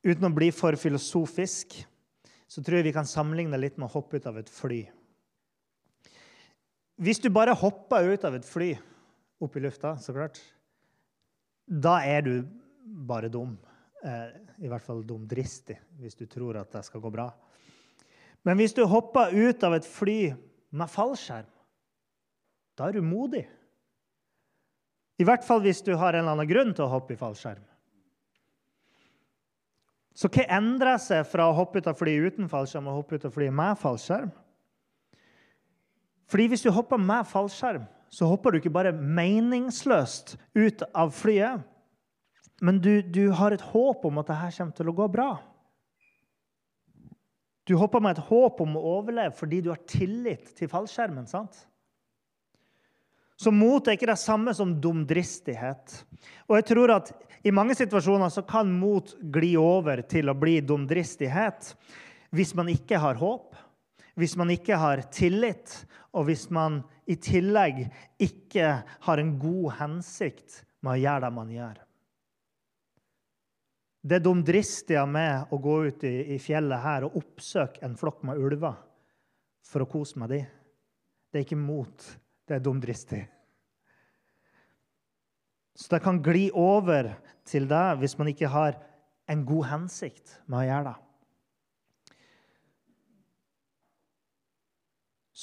Uten 0.04 0.28
å 0.28 0.36
bli 0.36 0.52
for 0.54 0.76
filosofisk 0.78 1.80
så 2.54 2.62
tror 2.62 2.78
jeg 2.78 2.90
vi 2.92 2.96
kan 2.96 3.08
sammenligne 3.10 3.58
litt 3.58 3.80
med 3.80 3.88
å 3.88 3.96
hoppe 3.96 4.20
ut 4.20 4.28
av 4.30 4.38
et 4.38 4.52
fly. 4.52 4.84
Hvis 7.02 7.24
du 7.24 7.32
bare 7.34 7.56
hopper 7.58 8.12
ut 8.14 8.26
av 8.28 8.36
et 8.38 8.46
fly 8.46 8.76
opp 9.42 9.56
i 9.58 9.64
lufta, 9.64 9.96
så 9.98 10.14
klart, 10.14 10.38
da 11.66 11.98
er 12.06 12.22
du 12.22 12.34
bare 12.84 13.32
dum. 13.32 13.56
Eh, 14.04 14.30
I 14.66 14.70
hvert 14.72 14.84
fall 14.84 15.04
dumdristig, 15.08 15.78
hvis 16.04 16.18
du 16.20 16.26
tror 16.28 16.60
at 16.60 16.72
det 16.76 16.84
skal 16.84 17.02
gå 17.04 17.12
bra. 17.14 17.30
Men 18.44 18.60
hvis 18.60 18.76
du 18.76 18.84
hopper 18.84 19.32
ut 19.32 19.64
av 19.64 19.78
et 19.78 19.88
fly 19.88 20.34
med 20.76 20.92
fallskjerm, 20.92 21.48
da 22.76 22.90
er 22.90 22.98
du 22.98 23.06
modig. 23.06 23.46
I 25.22 25.28
hvert 25.28 25.46
fall 25.46 25.62
hvis 25.64 25.84
du 25.86 25.94
har 25.96 26.18
en 26.18 26.26
eller 26.26 26.36
annen 26.36 26.50
grunn 26.50 26.74
til 26.76 26.84
å 26.84 26.92
hoppe 26.92 27.16
i 27.16 27.20
fallskjerm. 27.20 27.64
Så 30.14 30.30
hva 30.30 30.46
endrer 30.58 31.00
seg 31.02 31.24
fra 31.26 31.48
å 31.50 31.56
hoppe 31.58 31.80
ut 31.80 31.88
av 31.90 31.98
fly 31.98 32.18
uten 32.28 32.50
fallskjerm 32.52 32.90
og 32.90 33.00
hoppe 33.00 33.18
ut 33.18 33.28
av 33.30 33.34
fly 33.34 33.48
med 33.54 33.80
fallskjerm? 33.82 34.34
Fordi 36.30 36.50
hvis 36.52 36.66
du 36.66 36.74
hopper 36.74 37.00
med 37.02 37.28
fallskjerm, 37.30 37.86
så 38.14 38.28
hopper 38.30 38.52
du 38.52 38.60
ikke 38.60 38.74
bare 38.74 38.94
meningsløst 38.94 40.36
ut 40.58 40.84
av 40.94 41.14
flyet, 41.16 41.64
men 42.64 42.80
du, 42.80 43.02
du 43.04 43.28
har 43.36 43.52
et 43.52 43.66
håp 43.74 44.06
om 44.08 44.22
at 44.22 44.30
dette 44.32 44.54
kommer 44.56 44.78
til 44.78 44.92
å 44.92 44.96
gå 44.96 45.08
bra. 45.12 45.32
Du 47.68 47.76
hopper 47.80 48.04
med 48.04 48.16
et 48.16 48.26
håp 48.30 48.62
om 48.64 48.78
å 48.80 48.86
overleve 49.00 49.36
fordi 49.36 49.60
du 49.64 49.70
har 49.72 49.84
tillit 49.88 50.54
til 50.56 50.72
fallskjermen. 50.72 51.28
sant? 51.28 51.66
Så 53.36 53.52
mot 53.52 53.88
er 53.88 53.98
ikke 53.98 54.12
det 54.12 54.20
samme 54.22 54.54
som 54.56 54.76
dumdristighet. 54.80 56.00
Og 56.48 56.58
jeg 56.60 56.68
tror 56.72 56.96
at 56.96 57.12
i 57.44 57.52
mange 57.52 57.76
situasjoner 57.76 58.32
så 58.32 58.46
kan 58.48 58.72
mot 58.72 59.12
gli 59.20 59.56
over 59.60 60.04
til 60.08 60.32
å 60.32 60.38
bli 60.38 60.62
dumdristighet 60.64 61.74
hvis 62.34 62.54
man 62.56 62.72
ikke 62.72 63.00
har 63.04 63.20
håp, 63.20 63.58
hvis 64.16 64.38
man 64.40 64.54
ikke 64.54 64.80
har 64.80 65.04
tillit, 65.12 65.82
og 66.16 66.30
hvis 66.30 66.48
man 66.54 66.80
i 67.10 67.18
tillegg 67.20 67.90
ikke 68.24 68.78
har 69.04 69.20
en 69.20 69.36
god 69.42 69.74
hensikt 69.82 70.64
med 70.80 70.96
å 70.96 71.02
gjøre 71.04 71.26
det 71.26 71.36
man 71.36 71.52
gjør. 71.52 71.82
Det 74.04 74.20
dumdristige 74.20 75.06
med 75.08 75.54
å 75.54 75.60
gå 75.64 75.78
ut 75.88 76.04
i, 76.04 76.36
i, 76.36 76.40
fjellet 76.42 76.84
her 76.84 77.06
og 77.08 77.16
oppsøke 77.22 77.86
en 77.86 77.96
flokk 77.96 78.26
med 78.28 78.42
ulver 78.42 78.76
for 79.64 79.86
å 79.86 79.88
kose 79.88 80.20
med 80.20 80.34
dem, 80.34 80.50
det 81.32 81.40
er 81.40 81.46
ikke 81.48 81.60
mot. 81.60 82.10
Det 82.44 82.58
er 82.58 82.66
dumdristig. 82.66 83.22
Så 85.74 85.88
det 85.96 86.02
kan 86.04 86.20
gli 86.22 86.50
over 86.52 87.14
til 87.48 87.66
deg 87.72 88.02
hvis 88.02 88.18
man 88.20 88.30
ikke 88.30 88.52
har 88.52 88.76
en 89.32 89.46
god 89.48 89.70
hensikt 89.72 90.36
med 90.52 90.60
å 90.60 90.68
gjøre 90.68 90.92
det. 90.92 90.98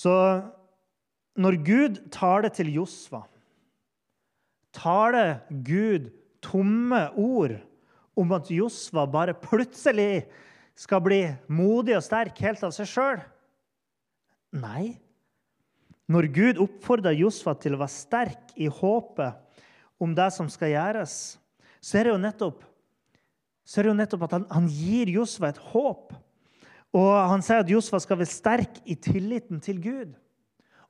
Så 0.01 0.15
når 1.41 1.59
Gud 1.65 1.99
taler 2.13 2.53
til 2.53 2.71
Josva, 2.77 3.25
taler 4.77 5.41
Gud 5.49 6.13
tomme 6.45 7.03
ord 7.19 7.57
om 8.19 8.33
at 8.37 8.51
Josva 8.53 9.07
bare 9.11 9.37
plutselig 9.37 10.27
skal 10.79 11.03
bli 11.05 11.21
modig 11.53 11.97
og 11.99 12.05
sterk 12.05 12.39
helt 12.45 12.65
av 12.67 12.75
seg 12.75 12.89
sjøl? 12.91 13.21
Nei. 14.57 14.97
Når 16.11 16.27
Gud 16.35 16.63
oppfordrer 16.65 17.15
Josfa 17.15 17.55
til 17.61 17.77
å 17.77 17.83
være 17.83 17.95
sterk 17.95 18.55
i 18.59 18.67
håpet 18.67 19.63
om 20.03 20.15
det 20.17 20.31
som 20.35 20.49
skal 20.51 20.73
gjøres, 20.73 21.15
så 21.81 22.01
er 22.01 22.09
det 22.09 22.15
jo 22.15 22.23
nettopp, 22.23 22.65
det 23.71 23.87
jo 23.87 23.95
nettopp 23.95 24.25
at 24.27 24.35
han, 24.35 24.49
han 24.51 24.67
gir 24.67 25.13
Josfa 25.15 25.53
et 25.53 25.61
håp. 25.71 26.17
Og 26.97 27.13
han 27.15 27.45
sier 27.47 27.63
at 27.63 27.71
Josfa 27.71 28.01
skal 28.03 28.19
være 28.19 28.33
sterk 28.33 28.81
i 28.91 28.97
tilliten 28.99 29.63
til 29.63 29.79
Gud. 29.85 30.17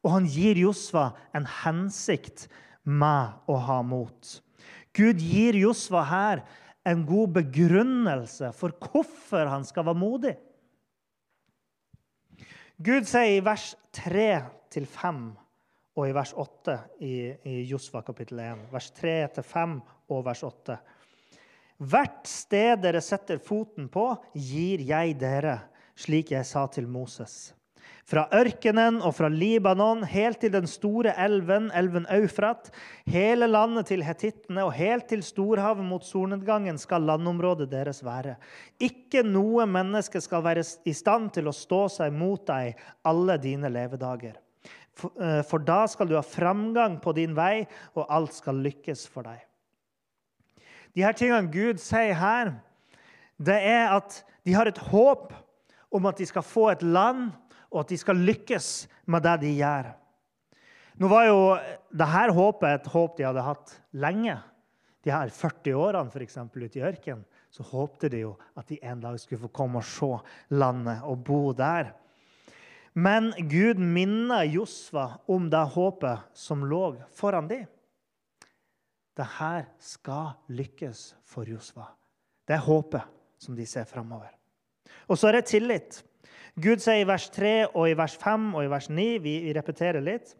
Og 0.01 0.15
han 0.15 0.29
gir 0.31 0.57
Josfa 0.57 1.11
en 1.37 1.45
hensikt 1.45 2.47
med 2.89 3.37
å 3.51 3.59
ha 3.61 3.83
mot. 3.85 4.41
Gud 4.97 5.21
gir 5.21 5.59
Josfa 5.61 6.07
her 6.09 6.43
en 6.89 7.03
god 7.07 7.35
begrunnelse 7.41 8.53
for 8.57 8.75
hvorfor 8.81 9.51
han 9.51 9.67
skal 9.69 9.87
være 9.89 10.01
modig. 10.01 10.37
Gud 12.81 13.05
sier 13.05 13.37
i 13.37 13.45
vers 13.45 13.75
3-5 13.97 15.21
og 16.01 16.09
i 16.09 16.15
vers 16.17 16.33
8 16.33 16.77
i, 17.05 17.15
i 17.45 17.57
Josfa 17.69 18.01
kapittel 18.07 18.41
1, 18.41 18.63
vers 18.73 18.89
3-5 18.97 19.77
og 20.09 20.25
vers 20.25 20.45
8 20.49 20.79
Hvert 21.81 22.29
sted 22.29 22.83
dere 22.85 23.01
setter 23.01 23.39
foten 23.41 23.87
på, 23.89 24.11
gir 24.37 24.83
jeg 24.85 25.15
dere, 25.21 25.55
slik 25.97 26.35
jeg 26.35 26.45
sa 26.45 26.67
til 26.69 26.89
Moses. 26.89 27.55
Fra 28.11 28.25
ørkenen 28.35 28.99
og 29.07 29.13
fra 29.15 29.29
Libanon 29.31 30.03
helt 30.09 30.41
til 30.43 30.51
den 30.51 30.67
store 30.67 31.13
elven, 31.21 31.69
elven 31.79 32.09
Eufrat, 32.11 32.73
hele 33.07 33.47
landet 33.47 33.87
til 33.93 34.03
hetittene 34.03 34.65
og 34.67 34.73
helt 34.75 35.07
til 35.13 35.23
storhavet 35.23 35.87
mot 35.87 36.03
solnedgangen 36.07 36.79
skal 36.81 37.07
landområdet 37.07 37.69
deres 37.71 38.03
være. 38.03 38.35
Ikke 38.83 39.23
noe 39.23 39.67
menneske 39.71 40.23
skal 40.25 40.43
være 40.43 40.65
i 40.91 40.95
stand 40.97 41.31
til 41.37 41.51
å 41.51 41.55
stå 41.55 41.85
seg 42.01 42.17
mot 42.17 42.43
deg 42.51 42.81
alle 43.07 43.39
dine 43.39 43.71
levedager. 43.71 44.41
For, 44.97 45.15
eh, 45.23 45.43
for 45.47 45.63
da 45.63 45.85
skal 45.87 46.11
du 46.11 46.17
ha 46.19 46.25
framgang 46.27 46.99
på 47.01 47.15
din 47.15 47.37
vei, 47.37 47.67
og 47.95 48.11
alt 48.11 48.35
skal 48.35 48.59
lykkes 48.59 49.07
for 49.09 49.29
deg. 49.29 49.39
De 50.97 51.05
her 51.07 51.15
tingene 51.15 51.53
Gud 51.53 51.79
sier 51.79 52.17
her, 52.19 52.57
det 53.39 53.61
er 53.63 53.95
at 53.95 54.25
de 54.45 54.57
har 54.57 54.67
et 54.67 54.83
håp 54.91 55.31
om 55.95 56.07
at 56.11 56.19
de 56.19 56.27
skal 56.27 56.43
få 56.43 56.71
et 56.73 56.83
land 56.83 57.31
og 57.71 57.83
at 57.85 57.93
de 57.93 57.99
skal 58.01 58.19
lykkes 58.19 58.69
med 59.11 59.25
det 59.27 59.37
de 59.45 59.57
gjør. 59.61 59.91
Nå 61.01 61.09
var 61.09 61.27
jo 61.29 61.41
dette 61.97 62.37
håpet 62.37 62.71
et 62.75 62.89
håp 62.93 63.17
de 63.17 63.27
hadde 63.29 63.45
hatt 63.47 63.77
lenge. 63.97 64.37
De 65.01 65.13
her 65.15 65.31
40 65.33 65.79
årene 65.81 66.13
for 66.13 66.21
eksempel, 66.21 66.67
ute 66.67 66.81
i 66.81 66.85
ørkenen 66.85 67.25
så 67.51 67.65
håpte 67.67 68.11
de 68.13 68.25
jo 68.27 68.35
at 68.59 68.69
de 68.69 68.79
en 68.85 69.01
dag 69.03 69.17
skulle 69.19 69.43
få 69.47 69.51
komme 69.55 69.81
og 69.81 69.87
se 69.87 70.11
landet 70.55 71.01
og 71.09 71.23
bo 71.27 71.41
der. 71.57 71.95
Men 72.93 73.31
Gud 73.49 73.79
minner 73.79 74.45
Josva 74.51 75.21
om 75.31 75.49
det 75.51 75.63
håpet 75.75 76.27
som 76.37 76.67
lå 76.67 76.97
foran 77.15 77.49
dem. 77.51 77.65
Dette 79.17 79.55
skal 79.83 80.35
lykkes 80.53 81.15
for 81.27 81.49
Josva. 81.49 81.89
Det 82.47 82.57
er 82.57 82.67
håpet 82.67 83.19
som 83.41 83.57
de 83.57 83.67
ser 83.69 83.87
framover. 83.89 84.31
Og 85.09 85.19
så 85.19 85.31
er 85.31 85.39
det 85.39 85.51
tillit. 85.51 86.01
Gud 86.61 86.83
sier 86.83 87.03
i 87.03 87.09
vers 87.09 87.29
3 87.33 87.55
og 87.71 87.89
i 87.89 87.97
vers 87.99 88.17
5 88.21 88.51
og 88.55 88.65
i 88.65 88.71
vers 88.71 88.91
9 88.91 89.09
Vi, 89.25 89.35
vi 89.47 89.55
repeterer 89.57 90.05
litt. 90.05 90.35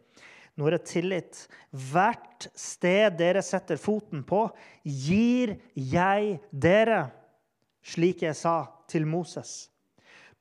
Nå 0.59 0.67
er 0.67 0.75
det 0.75 0.85
tillit. 0.89 1.45
Hvert 1.71 2.49
sted 2.57 3.15
dere 3.19 3.43
setter 3.45 3.79
foten 3.79 4.25
på, 4.27 4.45
gir 4.83 5.55
jeg 5.73 6.37
dere, 6.51 7.05
slik 7.81 8.25
jeg 8.25 8.37
sa 8.37 8.65
til 8.91 9.07
Moses. 9.07 9.71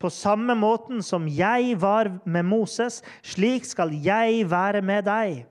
På 0.00 0.08
samme 0.10 0.56
måten 0.56 1.02
som 1.04 1.28
jeg 1.28 1.76
var 1.80 2.08
med 2.24 2.48
Moses, 2.48 3.02
slik 3.22 3.68
skal 3.68 3.92
jeg 3.92 4.46
være 4.50 4.80
med 4.82 5.04
deg. 5.06 5.42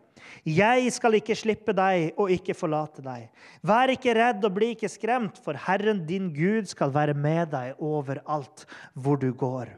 Jeg 0.46 0.89
skal 0.94 1.18
ikke 1.20 1.38
slippe 1.38 1.74
deg 1.75 2.18
og 2.20 2.32
ikke 2.34 2.56
forlate 2.58 3.03
deg. 3.06 3.27
Vær 3.65 3.91
ikke 3.94 4.15
redd 4.18 4.46
og 4.46 4.56
bli 4.56 4.74
ikke 4.74 4.89
skremt, 4.91 5.38
for 5.38 5.58
Herren 5.68 6.01
din 6.08 6.32
Gud 6.34 6.70
skal 6.70 6.94
være 6.96 7.13
med 7.13 7.51
deg 7.53 7.77
overalt 7.77 8.65
hvor 8.94 9.20
du 9.22 9.29
går. 9.34 9.75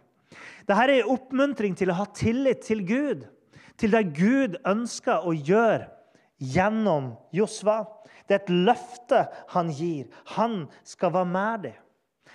Dette 0.68 0.82
er 0.84 0.94
en 0.96 1.14
oppmuntring 1.16 1.76
til 1.78 1.92
å 1.92 1.98
ha 2.02 2.08
tillit 2.16 2.64
til 2.66 2.84
Gud, 2.88 3.26
til 3.80 3.96
det 3.96 4.04
Gud 4.18 4.60
ønsker 4.68 5.26
å 5.26 5.34
gjøre 5.34 5.90
gjennom 6.42 7.16
Josva. 7.34 7.84
Det 8.28 8.38
er 8.38 8.44
et 8.44 8.54
løfte 8.70 9.24
han 9.54 9.72
gir. 9.74 10.10
Han 10.38 10.66
skal 10.88 11.14
være 11.16 11.32
med 11.32 11.66
deg. 11.68 11.80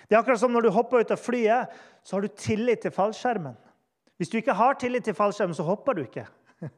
Det 0.07 0.15
er 0.15 0.21
akkurat 0.21 0.39
som 0.39 0.53
når 0.53 0.67
du 0.67 0.75
hopper 0.75 1.03
ut 1.03 1.11
av 1.11 1.19
flyet, 1.19 1.71
så 2.03 2.15
har 2.15 2.23
du 2.23 2.35
tillit 2.39 2.83
til 2.83 2.93
fallskjermen. 2.95 3.57
Hvis 4.17 4.31
du 4.31 4.37
ikke 4.39 4.55
har 4.57 4.77
tillit 4.79 5.05
til 5.07 5.15
fallskjermen, 5.17 5.55
så 5.55 5.65
hopper 5.67 5.97
du 5.97 6.05
ikke. 6.05 6.25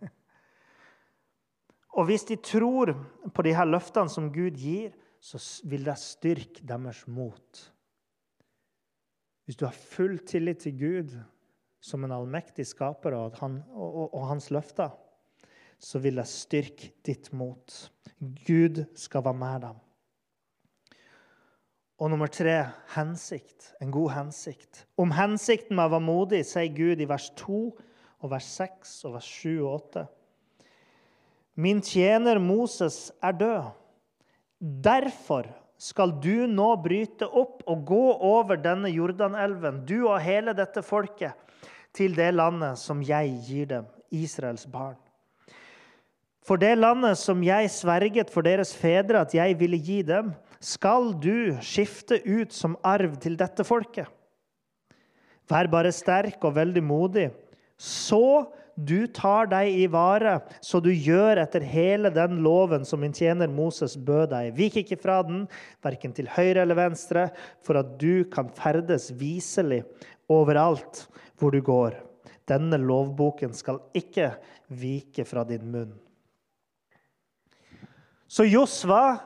Og 1.98 2.06
hvis 2.10 2.26
de 2.30 2.38
tror 2.42 2.94
på 3.36 3.46
de 3.46 3.54
her 3.56 3.68
løftene 3.68 4.12
som 4.12 4.30
Gud 4.34 4.58
gir, 4.58 4.94
så 5.20 5.40
vil 5.68 5.84
det 5.86 5.98
styrke 6.00 6.64
deres 6.68 7.04
mot. 7.08 7.62
Hvis 9.46 9.58
du 9.60 9.66
har 9.66 9.76
full 9.76 10.20
tillit 10.30 10.62
til 10.64 10.78
Gud, 10.80 11.16
som 11.82 12.04
en 12.04 12.14
allmektig 12.16 12.68
skaper 12.68 13.16
og, 13.18 13.38
han, 13.40 13.62
og, 13.72 13.90
og, 13.90 14.08
og 14.20 14.26
hans 14.32 14.50
løfter, 14.52 14.92
så 15.80 16.02
vil 16.04 16.20
jeg 16.20 16.32
styrke 16.32 16.90
ditt 17.08 17.32
mot. 17.32 17.76
Gud 18.20 18.84
skal 19.00 19.24
være 19.24 19.40
med 19.40 19.64
dem. 19.68 19.78
Og 22.00 22.12
nummer 22.12 22.32
tre 22.32 22.62
hensikt. 22.96 23.74
En 23.84 23.92
god 23.92 24.14
hensikt. 24.16 24.86
Om 25.00 25.12
hensikten 25.16 25.76
med 25.76 25.90
å 25.90 25.96
være 25.98 26.08
modig 26.08 26.46
sier 26.48 26.72
Gud 26.72 27.02
i 27.04 27.08
vers 27.08 27.28
2 27.40 27.60
og 28.20 28.32
vers 28.32 28.48
6 28.60 28.94
og 29.08 29.18
vers 29.18 29.32
7 29.40 29.50
og 29.58 29.74
8. 29.74 30.06
Min 31.60 31.82
tjener 31.84 32.40
Moses 32.40 33.10
er 33.24 33.36
død. 33.36 33.72
Derfor 34.60 35.50
skal 35.80 36.12
du 36.24 36.48
nå 36.48 36.70
bryte 36.84 37.28
opp 37.28 37.64
og 37.68 37.84
gå 37.88 38.06
over 38.30 38.60
denne 38.60 38.92
Jordanelven, 38.92 39.84
du 39.88 40.02
og 40.02 40.20
hele 40.24 40.56
dette 40.56 40.84
folket, 40.84 41.36
til 42.00 42.16
det 42.16 42.32
landet 42.38 42.80
som 42.80 43.04
jeg 43.04 43.36
gir 43.46 43.70
dem, 43.70 43.88
Israels 44.16 44.66
barn. 44.70 44.98
For 46.48 46.58
det 46.58 46.80
landet 46.80 47.20
som 47.20 47.44
jeg 47.46 47.70
sverget 47.70 48.32
for 48.34 48.46
deres 48.46 48.72
fedre 48.74 49.22
at 49.22 49.36
jeg 49.38 49.58
ville 49.60 49.78
gi 49.78 50.00
dem, 50.08 50.32
skal 50.60 51.12
du 51.22 51.60
skifte 51.64 52.18
ut 52.26 52.56
som 52.56 52.78
arv 52.84 53.20
til 53.22 53.38
dette 53.40 53.64
folket. 53.68 54.08
Vær 55.50 55.70
bare 55.72 55.92
sterk 55.94 56.42
og 56.46 56.56
veldig 56.58 56.82
modig, 56.86 57.28
så 57.80 58.50
du 58.80 59.08
tar 59.12 59.50
deg 59.52 59.76
i 59.76 59.86
vare, 59.92 60.38
så 60.64 60.80
du 60.84 60.90
gjør 60.90 61.42
etter 61.42 61.64
hele 61.68 62.12
den 62.16 62.40
loven 62.46 62.86
som 62.88 63.02
min 63.04 63.16
tjener 63.16 63.52
Moses 63.52 63.98
bød 63.98 64.30
deg. 64.32 64.54
Vik 64.56 64.78
ikke 64.84 65.00
fra 65.02 65.20
den, 65.28 65.48
verken 65.84 66.14
til 66.16 66.30
høyre 66.32 66.64
eller 66.64 66.80
venstre, 66.80 67.28
for 67.66 67.82
at 67.82 67.98
du 68.00 68.24
kan 68.32 68.52
ferdes 68.56 69.10
viselig 69.20 69.84
overalt 70.32 71.08
hvor 71.40 71.56
du 71.56 71.62
går. 71.66 71.98
Denne 72.50 72.80
lovboken 72.82 73.54
skal 73.56 73.82
ikke 73.98 74.34
vike 74.68 75.26
fra 75.28 75.46
din 75.48 75.66
munn. 75.72 75.92
Så 78.30 78.46
Josva 78.46 79.18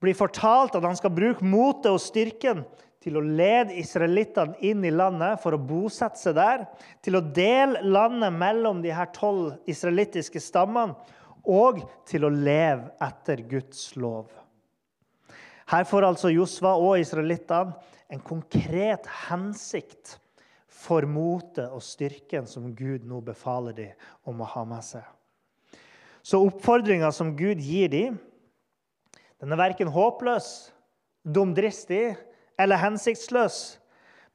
blir 0.00 0.16
fortalt 0.16 0.76
at 0.76 0.84
han 0.84 0.96
skal 0.96 1.12
bruke 1.12 1.44
motet 1.44 1.90
og 1.92 2.00
styrken 2.00 2.62
til 3.04 3.18
å 3.18 3.22
lede 3.22 3.76
israelittene 3.78 4.56
inn 4.66 4.84
i 4.84 4.90
landet 4.90 5.38
for 5.42 5.54
å 5.54 5.60
bosette 5.62 6.18
seg 6.18 6.34
der, 6.38 6.64
til 7.04 7.18
å 7.18 7.22
dele 7.22 7.84
landet 7.84 8.34
mellom 8.34 8.80
de 8.82 8.90
her 8.94 9.12
tolv 9.14 9.54
israelittiske 9.70 10.42
stammene, 10.42 10.96
og 11.46 11.84
til 12.08 12.26
å 12.26 12.32
leve 12.32 12.90
etter 13.06 13.44
Guds 13.46 13.92
lov. 13.94 14.32
Her 15.70 15.86
får 15.86 16.08
altså 16.08 16.32
Josva 16.34 16.72
og 16.80 16.98
israelittene 16.98 17.76
en 18.10 18.22
konkret 18.26 19.06
hensikt 19.28 20.16
for 20.76 21.06
motet 21.08 21.72
og 21.72 21.82
styrken 21.84 22.46
som 22.48 22.68
Gud 22.76 23.06
nå 23.08 23.22
befaler 23.24 23.76
dem 23.76 24.08
om 24.28 24.42
å 24.42 24.48
ha 24.52 24.64
med 24.68 24.84
seg. 24.84 25.04
Så 26.26 26.40
oppfordringa 26.42 27.12
som 27.14 27.36
Gud 27.38 27.62
gir 27.62 27.88
dem, 27.92 28.16
den 29.40 29.52
er 29.52 29.60
verken 29.60 29.92
håpløs, 29.92 30.70
dumdristig 31.22 32.16
eller 32.60 32.80
hensiktsløs, 32.82 33.78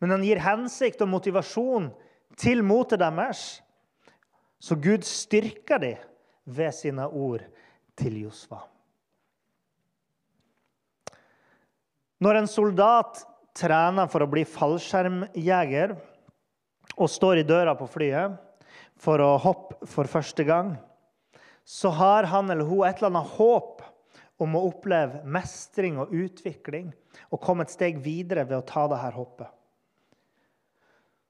men 0.01 0.15
den 0.15 0.25
gir 0.25 0.41
hensikt 0.41 1.01
og 1.04 1.12
motivasjon 1.12 1.89
til 2.39 2.63
motet 2.65 3.01
deres. 3.01 3.62
Så 4.62 4.77
Gud 4.80 5.06
styrker 5.06 5.82
dem 5.82 5.99
ved 6.45 6.73
sine 6.73 7.08
ord 7.08 7.43
til 7.97 8.21
Josfa. 8.23 8.63
Når 12.21 12.38
en 12.38 12.49
soldat 12.49 13.23
trener 13.58 14.10
for 14.10 14.23
å 14.23 14.30
bli 14.30 14.43
fallskjermjeger 14.47 15.95
og 16.97 17.10
står 17.10 17.41
i 17.41 17.47
døra 17.47 17.75
på 17.77 17.88
flyet 17.89 18.38
for 19.01 19.21
å 19.23 19.36
hoppe 19.41 19.88
for 19.89 20.10
første 20.10 20.45
gang, 20.45 20.75
så 21.65 21.91
har 21.95 22.27
han 22.32 22.49
eller 22.51 22.67
hun 22.67 22.86
et 22.86 22.99
eller 22.99 23.12
annet 23.12 23.34
håp 23.38 23.82
om 24.41 24.58
å 24.58 24.65
oppleve 24.71 25.21
mestring 25.30 25.99
og 26.01 26.13
utvikling 26.13 26.89
og 27.30 27.41
komme 27.43 27.65
et 27.65 27.73
steg 27.73 28.01
videre 28.01 28.45
ved 28.47 28.58
å 28.58 28.67
ta 28.67 28.88
dette 28.89 29.13
hoppet. 29.15 29.49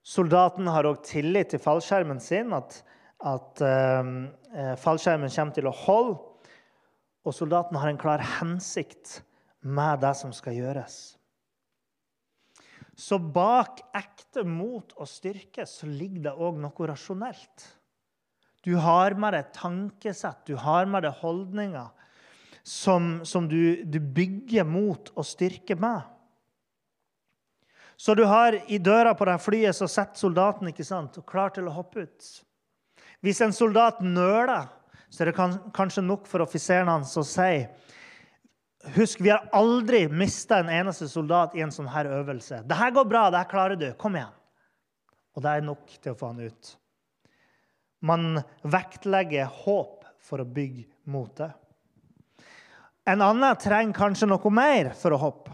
Soldaten 0.01 0.65
har 0.71 0.87
òg 0.89 1.03
tillit 1.05 1.51
til 1.53 1.61
fallskjermen 1.61 2.21
sin, 2.23 2.55
at, 2.57 2.79
at 3.21 3.61
uh, 3.61 4.73
fallskjermen 4.81 5.29
kommer 5.29 5.57
til 5.57 5.69
å 5.69 5.75
holde. 5.83 6.19
Og 7.21 7.35
soldaten 7.37 7.77
har 7.77 7.91
en 7.91 7.99
klar 8.01 8.23
hensikt 8.39 9.19
med 9.61 10.01
det 10.01 10.15
som 10.17 10.31
skal 10.33 10.57
gjøres. 10.57 11.20
Så 12.97 13.17
bak 13.19 13.79
ekte 13.95 14.43
mot 14.47 14.91
og 14.97 15.07
styrke 15.09 15.65
så 15.69 15.87
ligger 15.87 16.29
det 16.29 16.33
òg 16.35 16.59
noe 16.61 16.89
rasjonelt. 16.89 17.67
Du 18.61 18.75
har 18.77 19.15
med 19.17 19.33
deg 19.33 19.53
tankesett, 19.55 20.43
du 20.45 20.55
har 20.59 20.85
med 20.85 21.07
deg 21.07 21.17
holdninger 21.23 21.89
som, 22.63 23.25
som 23.25 23.47
du, 23.49 23.81
du, 23.83 23.97
bygger 23.99 24.67
mot 24.69 25.09
og 25.15 25.25
styrke 25.25 25.75
med. 25.81 26.03
Så 27.97 28.13
du 28.17 28.23
har 28.29 28.57
i 28.67 28.77
døra 28.81 29.15
på 29.17 29.25
det 29.29 29.39
flyet 29.41 29.77
så 29.77 29.87
sitter 29.89 30.21
soldaten 30.21 30.69
ikke 30.69 30.85
sant, 30.85 31.17
og 31.17 31.25
klar 31.29 31.53
til 31.53 31.69
å 31.69 31.73
hoppe 31.73 32.05
ut. 32.05 32.29
Hvis 33.21 33.41
en 33.45 33.53
soldat 33.53 34.01
nøler, 34.01 34.69
så 35.09 35.23
er 35.23 35.31
det 35.31 35.49
kanskje 35.75 36.05
nok 36.05 36.29
for 36.29 36.45
offiseren 36.45 36.89
hans 36.89 37.13
å 37.19 37.25
si 37.27 37.65
Husk, 38.83 39.21
vi 39.21 39.29
har 39.29 39.49
aldri 39.53 40.07
mista 40.09 40.59
en 40.59 40.69
eneste 40.69 41.07
soldat 41.09 41.55
i 41.55 41.61
en 41.61 41.71
sånn 41.71 41.89
her 41.91 42.09
øvelse. 42.09 42.63
'Det 42.65 42.77
her 42.77 42.91
går 42.91 43.05
bra. 43.05 43.29
Det 43.29 43.37
her 43.37 43.49
klarer 43.49 43.79
du. 43.79 43.93
Kom 43.93 44.15
igjen.' 44.15 44.37
Og 45.35 45.43
det 45.43 45.49
er 45.49 45.61
nok 45.61 45.87
til 46.01 46.11
å 46.11 46.17
få 46.17 46.27
han 46.33 46.39
ut. 46.39 46.77
Man 48.01 48.43
vektlegger 48.63 49.45
håp 49.45 50.05
for 50.19 50.41
å 50.41 50.45
bygge 50.45 50.87
motet. 51.05 51.53
En 53.05 53.21
annen 53.21 53.55
trenger 53.55 53.93
kanskje 53.93 54.27
noe 54.27 54.53
mer 54.53 54.91
for 54.97 55.13
å 55.13 55.21
hoppe. 55.21 55.51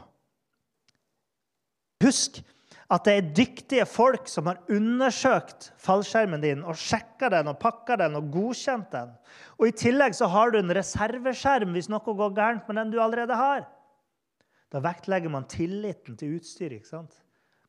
Husk 2.03 2.41
at 2.88 3.04
det 3.04 3.13
er 3.13 3.32
dyktige 3.36 3.86
folk 3.89 4.30
som 4.32 4.47
har 4.47 4.62
undersøkt 4.71 5.71
fallskjermen 5.84 6.43
din 6.43 6.62
og 6.63 6.78
sjekka 6.80 7.30
den 7.34 7.50
og 7.52 7.60
pakka 7.60 7.97
den 8.00 8.15
og 8.15 8.30
godkjent 8.32 8.93
den. 8.93 9.10
Og 9.60 9.67
I 9.67 9.76
tillegg 9.76 10.15
så 10.15 10.30
har 10.32 10.54
du 10.54 10.62
en 10.62 10.76
reserveskjerm 10.78 11.76
hvis 11.76 11.89
noe 11.91 12.15
går 12.21 12.36
gærent 12.38 12.69
med 12.69 12.80
den 12.80 12.93
du 12.93 13.02
allerede 13.04 13.36
har. 13.36 13.65
Da 14.71 14.80
vektlegger 14.84 15.32
man 15.32 15.47
tilliten 15.52 16.15
til 16.19 16.38
utstyret. 16.39 16.80
ikke 16.80 16.93
sant? 16.93 17.19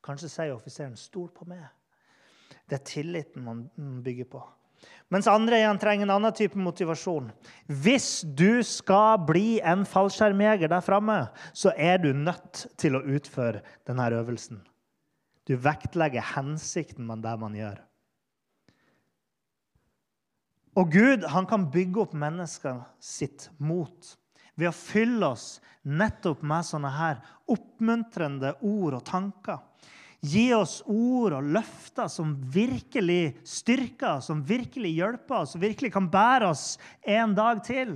Kanskje 0.03 0.31
sier 0.31 0.55
offiseren 0.55 0.97
'stol 0.97 1.29
på 1.35 1.45
meg'. 1.45 1.67
Det 2.69 2.79
er 2.79 2.85
tilliten 2.85 3.43
man 3.43 3.71
bygger 4.05 4.25
på. 4.25 4.43
Mens 5.11 5.27
andre 5.27 5.57
igjen 5.57 5.79
trenger 5.81 6.07
en 6.07 6.11
annen 6.11 6.35
type 6.37 6.59
motivasjon. 6.59 7.33
Hvis 7.67 8.23
du 8.23 8.63
skal 8.63 9.19
bli 9.27 9.59
en 9.65 9.85
fallskjermjeger 9.89 10.69
der 10.69 10.85
framme, 10.85 11.29
så 11.53 11.73
er 11.77 11.99
du 11.99 12.13
nødt 12.13 12.67
til 12.77 12.95
å 12.95 13.03
utføre 13.03 13.63
denne 13.89 14.11
øvelsen. 14.13 14.61
Du 15.49 15.57
vektlegger 15.57 16.35
hensikten 16.37 17.07
med 17.09 17.25
det 17.25 17.35
man 17.41 17.55
gjør. 17.57 17.79
Og 20.79 20.93
Gud 20.93 21.25
han 21.33 21.49
kan 21.49 21.65
bygge 21.73 22.05
opp 22.05 22.13
mennesker 22.15 22.83
sitt 23.03 23.49
mot 23.59 24.13
ved 24.59 24.69
å 24.69 24.77
fylle 24.77 25.33
oss 25.33 25.47
nettopp 25.89 26.45
med 26.47 26.67
sånne 26.69 26.93
her 26.93 27.19
oppmuntrende 27.51 28.53
ord 28.61 28.99
og 29.01 29.05
tanker. 29.09 29.65
Gi 30.21 30.49
oss 30.55 30.81
ord 30.91 31.37
og 31.39 31.51
løfter 31.55 32.11
som 32.11 32.35
virkelig 32.53 33.39
styrker 33.47 34.21
som 34.23 34.43
virkelig 34.47 34.97
hjelper 34.99 35.45
oss, 35.45 35.55
som 35.55 35.63
virkelig 35.63 35.93
kan 35.95 36.11
bære 36.11 36.53
oss 36.53 36.65
en 37.07 37.37
dag 37.39 37.63
til. 37.67 37.95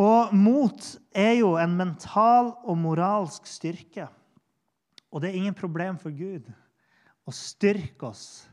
Og 0.00 0.32
mot 0.32 0.86
er 1.12 1.34
jo 1.42 1.54
en 1.60 1.76
mental 1.76 2.54
og 2.64 2.80
moralsk 2.80 3.48
styrke. 3.48 4.08
Og 5.10 5.22
det 5.22 5.30
er 5.30 5.40
ingen 5.40 5.56
problem 5.56 5.98
for 5.98 6.14
Gud 6.14 6.46
å 7.26 7.34
styrke 7.34 8.10
oss 8.10 8.46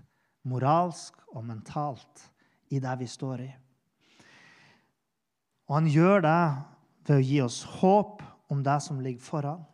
moralsk 0.48 1.20
og 1.34 1.46
mentalt 1.46 2.28
i 2.74 2.82
det 2.84 2.96
vi 3.00 3.08
står 3.10 3.44
i. 3.46 3.50
Og 5.68 5.80
han 5.80 5.90
gjør 5.92 6.24
det 6.24 6.42
ved 7.08 7.16
å 7.18 7.26
gi 7.26 7.40
oss 7.44 7.62
håp 7.80 8.24
om 8.52 8.62
det 8.64 8.78
som 8.84 9.02
ligger 9.04 9.24
foran. 9.24 9.66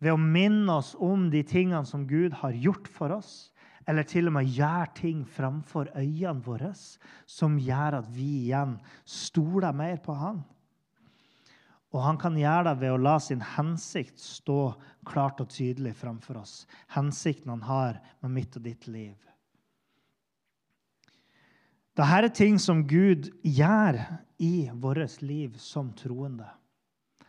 Ved 0.00 0.12
å 0.14 0.20
minne 0.20 0.80
oss 0.80 0.94
om 1.00 1.28
de 1.32 1.44
tingene 1.46 1.84
som 1.88 2.06
Gud 2.08 2.34
har 2.40 2.56
gjort 2.56 2.88
for 2.92 3.14
oss. 3.14 3.50
Eller 3.88 4.06
til 4.08 4.30
og 4.30 4.38
med 4.38 4.48
gjøre 4.48 4.94
ting 4.96 5.24
framfor 5.28 5.90
øynene 5.92 6.40
våre 6.44 6.72
som 7.28 7.58
gjør 7.60 7.98
at 8.00 8.08
vi 8.12 8.46
igjen 8.46 8.78
stoler 9.04 9.76
mer 9.76 9.98
på 10.04 10.16
Han. 10.16 10.40
Og 11.94 12.02
han 12.02 12.18
kan 12.18 12.34
gjøre 12.34 12.72
det 12.72 12.80
ved 12.80 12.90
å 12.90 12.98
la 12.98 13.18
sin 13.22 13.42
hensikt 13.54 14.18
stå 14.18 14.74
klart 15.06 15.38
og 15.44 15.52
tydelig 15.54 15.94
framfor 16.00 16.40
oss. 16.40 16.64
Hensikten 16.90 17.52
han 17.54 17.62
har 17.68 18.00
med 18.24 18.34
mitt 18.34 18.58
og 18.58 18.64
ditt 18.66 18.88
liv. 18.90 19.14
Dette 21.94 22.18
er 22.18 22.26
ting 22.34 22.58
som 22.58 22.82
Gud 22.90 23.30
gjør 23.46 24.00
i 24.42 24.66
vårt 24.74 25.22
liv 25.22 25.54
som 25.62 25.92
troende. 25.94 26.48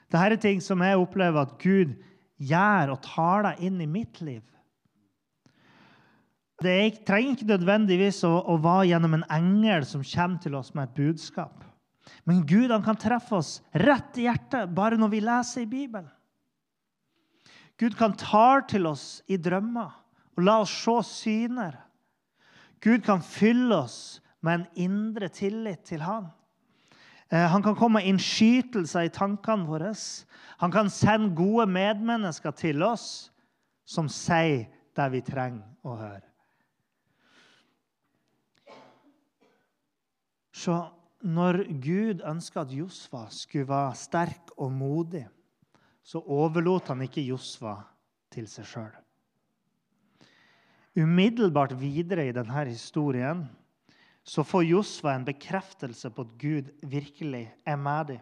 Dette 0.10 0.24
er 0.26 0.42
ting 0.42 0.64
som 0.64 0.82
jeg 0.82 0.98
opplever 0.98 1.46
at 1.46 1.54
Gud 1.62 1.94
gjør 2.42 2.96
og 2.96 3.04
taler 3.06 3.62
inn 3.62 3.78
i 3.84 3.90
mitt 3.90 4.18
liv. 4.26 4.42
Det 6.64 7.06
trenger 7.06 7.36
ikke 7.36 7.52
nødvendigvis 7.52 8.24
å, 8.26 8.34
å 8.50 8.58
være 8.64 8.90
gjennom 8.90 9.18
en 9.20 9.30
engel 9.38 9.86
som 9.86 10.06
kommer 10.08 10.42
til 10.42 10.58
oss 10.58 10.74
med 10.74 10.88
et 10.88 10.98
budskap. 10.98 11.65
Men 12.24 12.46
Gud 12.46 12.72
han 12.72 12.84
kan 12.86 12.98
treffe 13.00 13.40
oss 13.40 13.58
rett 13.72 14.18
i 14.18 14.28
hjertet 14.28 14.72
bare 14.76 14.98
når 15.00 15.12
vi 15.14 15.24
leser 15.26 15.66
i 15.66 15.70
Bibelen. 15.70 16.12
Gud 17.78 17.98
kan 18.00 18.16
ta 18.16 18.62
til 18.70 18.88
oss 18.88 19.22
i 19.28 19.38
drømmer 19.38 19.92
og 20.36 20.44
la 20.44 20.60
oss 20.64 20.74
se 20.86 20.96
syner. 21.10 21.78
Gud 22.84 23.04
kan 23.04 23.24
fylle 23.24 23.76
oss 23.84 24.22
med 24.46 24.62
en 24.62 24.68
indre 24.88 25.28
tillit 25.34 25.84
til 25.88 26.04
Han. 26.06 26.30
Eh, 27.32 27.48
han 27.50 27.64
kan 27.64 27.76
komme 27.76 28.00
med 28.00 28.10
innskytelser 28.14 29.08
i 29.08 29.14
tankene 29.14 29.66
våre. 29.68 29.94
Han 30.62 30.72
kan 30.72 30.90
sende 30.90 31.36
gode 31.36 31.66
medmennesker 31.68 32.52
til 32.52 32.84
oss 32.84 33.32
som 33.86 34.10
sier 34.10 34.68
det 34.96 35.08
vi 35.12 35.22
trenger 35.26 35.66
å 35.84 35.98
høre. 35.98 36.24
Så 40.56 40.78
når 41.26 41.64
Gud 41.82 42.22
ønska 42.28 42.62
at 42.62 42.74
Josfa 42.76 43.26
skulle 43.34 43.68
være 43.70 43.98
sterk 43.98 44.52
og 44.62 44.70
modig, 44.72 45.26
så 46.06 46.22
overlot 46.22 46.92
han 46.92 47.02
ikke 47.08 47.26
Josfa 47.26 47.80
til 48.34 48.46
seg 48.50 48.68
sjøl. 48.70 48.94
Umiddelbart 50.96 51.74
videre 51.80 52.28
i 52.30 52.36
denne 52.36 52.66
historien 52.70 53.42
så 54.26 54.46
får 54.46 54.68
Josfa 54.70 55.16
en 55.16 55.26
bekreftelse 55.26 56.10
på 56.14 56.24
at 56.26 56.38
Gud 56.42 56.70
virkelig 56.86 57.50
er 57.66 57.76
med 57.78 58.14
dem. 58.14 58.22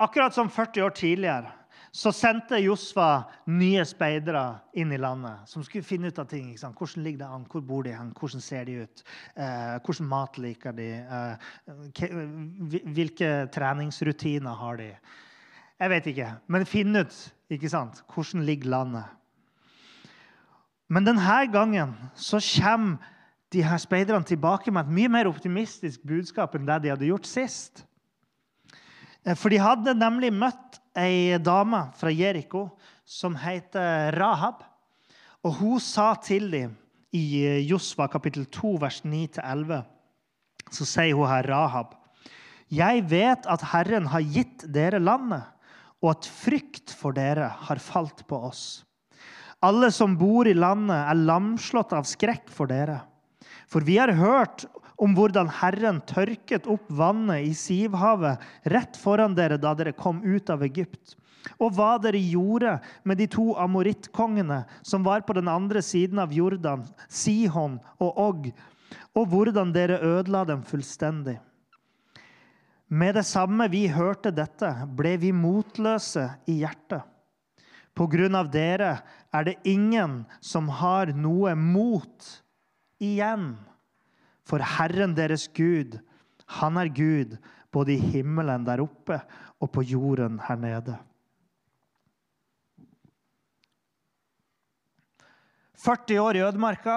Akkurat 0.00 0.36
som 0.36 0.48
40 0.48 0.84
år 0.84 0.94
tidligere 0.96 1.50
så 1.90 2.12
sendte 2.14 2.60
Josfa 2.62 3.24
nye 3.50 3.82
speidere 3.88 4.44
inn 4.78 4.92
i 4.94 4.98
landet 5.00 5.48
som 5.50 5.64
skulle 5.66 5.86
finne 5.86 6.12
ut 6.12 6.20
av 6.22 6.28
ting. 6.30 6.52
Hvordan 6.54 7.02
ligger 7.02 7.24
det 7.24 7.30
an? 7.34 7.46
Hvor 7.50 7.64
bor 7.66 7.82
de 7.82 7.94
hen? 7.96 8.12
Hvordan 8.14 8.44
ser 8.44 8.68
de 8.68 8.76
ut? 8.84 9.02
Eh, 9.34 9.74
hvordan 9.82 10.10
mat 10.10 10.38
liker 10.38 10.76
de? 10.76 10.88
Eh, 11.02 11.50
hvilke 12.94 13.32
treningsrutiner 13.50 14.62
har 14.62 14.78
de? 14.78 14.90
Jeg 15.80 15.90
vet 15.90 16.10
ikke. 16.12 16.30
Men 16.46 16.68
finne 16.68 17.02
ut 17.02 17.20
ikke 17.50 17.72
sant? 17.72 18.04
hvordan 18.14 18.46
ligger 18.46 18.70
landet. 18.70 19.16
Men 20.90 21.06
denne 21.06 21.40
gangen 21.50 21.94
så 22.14 22.38
kommer 22.38 22.98
de 23.50 23.62
her 23.66 23.78
speiderne 23.82 24.24
tilbake 24.24 24.70
med 24.70 24.86
et 24.86 24.94
mye 24.94 25.10
mer 25.10 25.26
optimistisk 25.26 26.02
budskap 26.06 26.54
enn 26.54 26.66
det 26.68 26.84
de 26.84 26.92
hadde 26.92 27.08
gjort 27.08 27.26
sist. 27.26 27.82
Eh, 29.26 29.34
for 29.34 29.50
de 29.50 29.58
hadde 29.58 29.98
nemlig 29.98 30.30
møtt 30.34 30.79
ei 30.98 31.38
dame 31.38 31.86
fra 31.98 32.10
Jeriko 32.10 32.68
som 33.04 33.36
heter 33.38 34.12
Rahab. 34.16 34.64
Og 35.46 35.56
hun 35.60 35.80
sa 35.82 36.12
til 36.20 36.50
dem 36.52 36.74
i 37.16 37.42
eh, 37.46 37.62
Josva 37.66 38.08
kapittel 38.10 38.46
2, 38.52 38.74
vers 38.82 39.00
9-11, 39.02 39.80
så 40.70 40.86
sier 40.86 41.16
hun 41.16 41.30
her 41.30 41.48
Rahab. 41.48 41.96
Jeg 42.70 43.02
vet 43.10 43.48
at 43.50 43.64
Herren 43.72 44.06
har 44.12 44.22
gitt 44.22 44.66
dere 44.70 45.00
landet, 45.02 45.42
og 46.00 46.14
at 46.14 46.28
frykt 46.28 46.94
for 46.96 47.16
dere 47.16 47.48
har 47.66 47.80
falt 47.82 48.22
på 48.30 48.38
oss. 48.50 48.84
Alle 49.60 49.90
som 49.92 50.14
bor 50.16 50.48
i 50.48 50.54
landet, 50.56 50.96
er 50.96 51.24
lamslått 51.26 51.92
av 51.96 52.06
skrekk 52.08 52.48
for 52.52 52.70
dere. 52.70 53.02
For 53.68 53.84
vi 53.84 53.98
har 54.00 54.12
hørt 54.16 54.64
om 55.00 55.14
hvordan 55.16 55.48
Herren 55.60 56.02
tørket 56.04 56.68
opp 56.68 56.90
vannet 56.92 57.48
i 57.48 57.54
Sivhavet 57.56 58.42
rett 58.68 58.98
foran 59.00 59.34
dere 59.36 59.56
da 59.60 59.72
dere 59.76 59.96
kom 59.96 60.20
ut 60.22 60.52
av 60.52 60.64
Egypt, 60.66 61.16
og 61.56 61.72
hva 61.76 61.94
dere 62.02 62.20
gjorde 62.20 62.76
med 63.08 63.16
de 63.20 63.28
to 63.32 63.54
amorittkongene 63.60 64.62
som 64.84 65.06
var 65.06 65.24
på 65.24 65.38
den 65.38 65.48
andre 65.48 65.80
siden 65.84 66.20
av 66.20 66.34
Jordan, 66.36 66.84
Sihon 67.08 67.78
og 67.98 68.18
Og, 68.20 68.50
og 69.16 69.30
hvordan 69.32 69.72
dere 69.72 70.02
ødela 70.04 70.44
dem 70.44 70.62
fullstendig. 70.62 71.38
Med 72.90 73.14
det 73.14 73.24
samme 73.24 73.68
vi 73.70 73.86
hørte 73.88 74.32
dette, 74.34 74.68
ble 74.98 75.14
vi 75.22 75.30
motløse 75.32 76.26
i 76.50 76.60
hjertet. 76.60 77.06
På 77.94 78.06
grunn 78.10 78.34
av 78.34 78.50
dere 78.50 78.98
er 79.32 79.46
det 79.46 79.56
ingen 79.64 80.24
som 80.40 80.68
har 80.68 81.12
noe 81.14 81.54
mot 81.54 82.26
igjen. 82.98 83.54
For 84.50 84.62
Herren 84.66 85.14
deres 85.14 85.46
Gud, 85.54 86.00
han 86.58 86.78
er 86.80 86.90
Gud 86.90 87.36
både 87.70 87.94
i 87.94 88.02
himmelen 88.16 88.64
der 88.66 88.82
oppe 88.82 89.20
og 89.62 89.70
på 89.70 89.84
jorden 89.86 90.40
her 90.42 90.58
nede. 90.58 90.96
40 95.80 96.18
år 96.20 96.36
i 96.36 96.42
ødemarka 96.44 96.96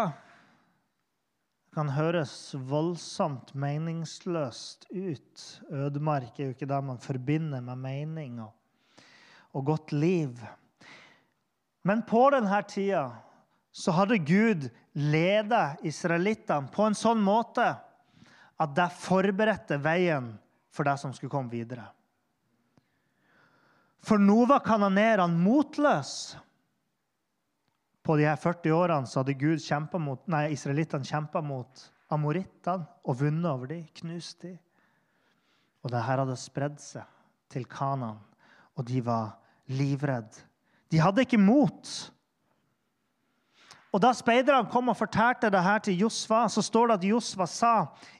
kan 1.73 1.89
høres 1.93 2.55
voldsomt 2.69 3.53
meningsløst 3.55 4.89
ut. 4.91 5.43
Ødemark 5.71 6.39
er 6.39 6.49
jo 6.49 6.55
ikke 6.55 6.67
det 6.69 6.81
man 6.83 6.99
forbinder 6.99 7.61
med 7.61 7.79
mening 7.79 8.41
og, 8.41 8.51
og 9.53 9.65
godt 9.65 9.93
liv. 9.93 10.35
Men 11.85 12.03
på 12.07 12.25
denne 12.33 12.59
tida 12.67 13.05
så 13.73 13.93
hadde 13.97 14.21
Gud 14.21 14.67
ledet 14.93 15.81
israelittene 15.87 16.69
på 16.73 16.85
en 16.85 16.97
sånn 16.97 17.21
måte 17.25 17.65
at 18.61 18.73
de 18.77 18.85
forberedte 19.01 19.79
veien 19.81 20.29
for 20.73 20.85
det 20.85 20.95
som 21.01 21.13
skulle 21.13 21.33
komme 21.33 21.49
videre. 21.53 21.87
For 24.03 24.21
nå 24.21 24.43
var 24.49 24.63
kanonerene 24.65 25.39
motløse. 25.39 26.39
På 28.03 28.17
de 28.19 28.25
her 28.27 28.35
40 28.35 28.73
årene 28.75 29.07
så 29.07 29.21
hadde 29.21 29.37
Gud 29.39 29.63
mot, 30.03 30.19
nei, 30.27 30.51
israelittene 30.51 31.07
kjempa 31.07 31.39
mot 31.41 31.85
amorittene 32.11 32.83
og 33.07 33.21
vunnet 33.21 33.47
over 33.47 33.71
dem, 33.71 33.85
knust 33.95 34.41
dem. 34.43 34.57
Og 35.83 35.91
det 35.91 36.01
her 36.03 36.19
hadde 36.19 36.35
spredd 36.35 36.81
seg 36.83 37.07
til 37.51 37.63
Kanan, 37.65 38.19
og 38.75 38.85
de 38.87 38.99
var 39.05 39.37
livredde. 39.71 40.43
De 40.91 40.99
hadde 40.99 41.23
ikke 41.23 41.39
mot. 41.39 41.87
Og 43.93 44.01
Da 44.01 44.09
speiderne 44.17 44.71
kom 44.73 44.89
og 44.89 44.97
fortalte 44.97 45.51
det 45.53 45.61
her 45.61 45.83
til 45.85 45.99
Josva, 46.01 46.47
så 46.49 46.63
står 46.65 46.89
det 46.89 46.95
at 46.97 47.05
Josva 47.11 47.45
sa 47.49 47.73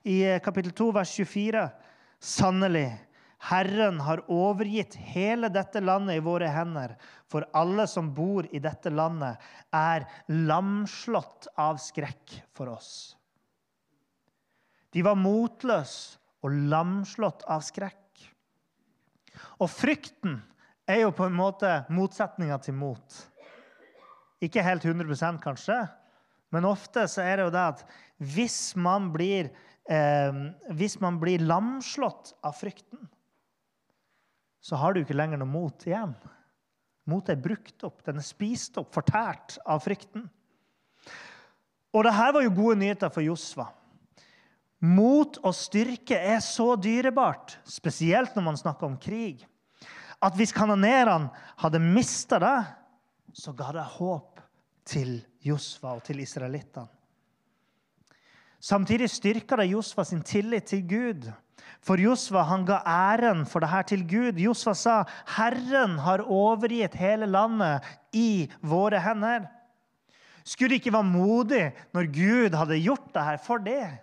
i 0.06 0.20
kapittel 0.46 0.74
2, 0.78 0.92
vers 0.94 1.14
24.: 1.18 1.64
Sannelig, 2.22 2.92
Herren 3.50 3.98
har 4.06 4.22
overgitt 4.32 4.94
hele 4.96 5.50
dette 5.52 5.82
landet 5.82 6.20
i 6.20 6.24
våre 6.24 6.48
hender, 6.48 6.94
for 7.28 7.48
alle 7.58 7.88
som 7.90 8.14
bor 8.14 8.46
i 8.54 8.62
dette 8.62 8.94
landet, 8.94 9.42
er 9.74 10.06
lamslått 10.30 11.50
av 11.58 11.82
skrekk 11.82 12.38
for 12.54 12.70
oss. 12.72 13.18
De 14.94 15.02
var 15.02 15.18
motløse 15.18 16.22
og 16.46 16.54
lamslått 16.70 17.44
av 17.50 17.66
skrekk. 17.66 18.00
Og 19.58 19.68
frykten 19.72 20.38
er 20.86 21.02
jo 21.02 21.12
på 21.16 21.26
en 21.26 21.36
måte 21.36 21.80
motsetninga 21.90 22.62
til 22.62 22.78
mot. 22.78 23.22
Ikke 24.44 24.64
helt 24.66 24.84
100 24.86 25.40
kanskje, 25.44 25.78
men 26.54 26.68
ofte 26.68 27.06
så 27.10 27.24
er 27.24 27.40
det 27.40 27.48
jo 27.48 27.54
det 27.54 27.64
at 27.64 27.84
hvis 28.34 28.76
man 28.76 29.10
blir, 29.14 29.50
eh, 29.90 30.40
hvis 30.76 31.00
man 31.02 31.18
blir 31.22 31.44
lamslått 31.44 32.34
av 32.44 32.56
frykten, 32.58 33.08
så 34.64 34.80
har 34.80 34.94
du 34.94 35.02
ikke 35.02 35.18
lenger 35.18 35.40
noe 35.42 35.50
mot 35.50 35.88
igjen. 35.88 36.14
Motet 37.10 37.36
er 37.36 37.44
brukt 37.44 37.84
opp, 37.84 38.04
den 38.06 38.22
er 38.22 38.26
spist 38.26 38.78
opp, 38.80 38.94
fortært 38.96 39.58
av 39.68 39.82
frykten. 39.84 40.28
Og 41.94 42.06
dette 42.08 42.30
var 42.36 42.46
jo 42.46 42.54
gode 42.56 42.78
nyheter 42.80 43.12
for 43.14 43.26
Josva. 43.26 43.68
Mot 44.84 45.38
og 45.44 45.56
styrke 45.56 46.16
er 46.18 46.40
så 46.44 46.74
dyrebart, 46.80 47.58
spesielt 47.68 48.36
når 48.36 48.46
man 48.46 48.60
snakker 48.60 48.88
om 48.88 49.00
krig, 49.00 49.44
at 50.24 50.36
hvis 50.40 50.56
kanonerene 50.56 51.32
hadde 51.60 51.84
mista 51.84 52.40
det, 52.40 52.58
så 53.36 53.52
ga 53.56 53.72
det 53.76 53.86
håp 53.98 54.33
til 54.86 55.18
Josfa 55.44 55.96
og 55.98 56.04
til 56.04 56.20
israelittene. 56.24 56.88
Samtidig 58.64 59.10
styrka 59.12 59.58
det 59.60 59.72
Josfa 59.74 60.06
sin 60.08 60.22
tillit 60.24 60.70
til 60.72 60.86
Gud. 60.88 61.26
For 61.84 62.00
Josva 62.00 62.46
han 62.48 62.64
ga 62.64 62.78
æren 62.88 63.44
for 63.46 63.60
det 63.60 63.70
her 63.70 63.84
til 63.84 64.06
Gud. 64.08 64.40
Josva 64.40 64.74
sa, 64.74 65.04
'Herren 65.04 66.00
har 66.00 66.24
overgitt 66.24 66.96
hele 66.96 67.26
landet 67.26 67.84
i 68.14 68.52
våre 68.62 69.00
hender'. 69.00 69.48
Skulle 70.46 70.70
det 70.70 70.76
ikke 70.76 70.94
være 70.94 71.04
modig 71.04 71.72
når 71.94 72.08
Gud 72.08 72.56
hadde 72.56 72.84
gjort 72.84 73.14
det 73.14 73.24
her 73.24 73.38
for 73.38 73.58
det? 73.58 74.00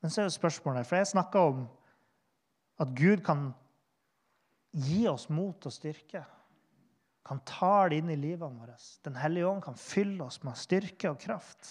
Men 0.00 0.10
så 0.10 0.20
er 0.20 0.24
jo 0.24 0.30
spørsmålet, 0.30 0.86
for 0.86 0.96
jeg 0.96 1.06
snakka 1.06 1.38
om 1.38 1.68
at 2.80 2.88
Gud 2.88 3.20
kan 3.24 3.54
gi 4.72 5.06
oss 5.08 5.28
mot 5.30 5.66
og 5.66 5.72
styrke 5.72 6.24
kan 7.26 7.40
ta 7.44 7.88
det 7.88 8.00
inn 8.00 8.10
i 8.12 8.16
livet 8.16 8.46
vårt. 8.46 8.86
Den 9.04 9.18
hellige 9.20 9.48
ånd 9.50 9.64
kan 9.64 9.76
fylle 9.78 10.24
oss 10.24 10.40
med 10.46 10.56
styrke 10.58 11.10
og 11.12 11.20
kraft. 11.20 11.68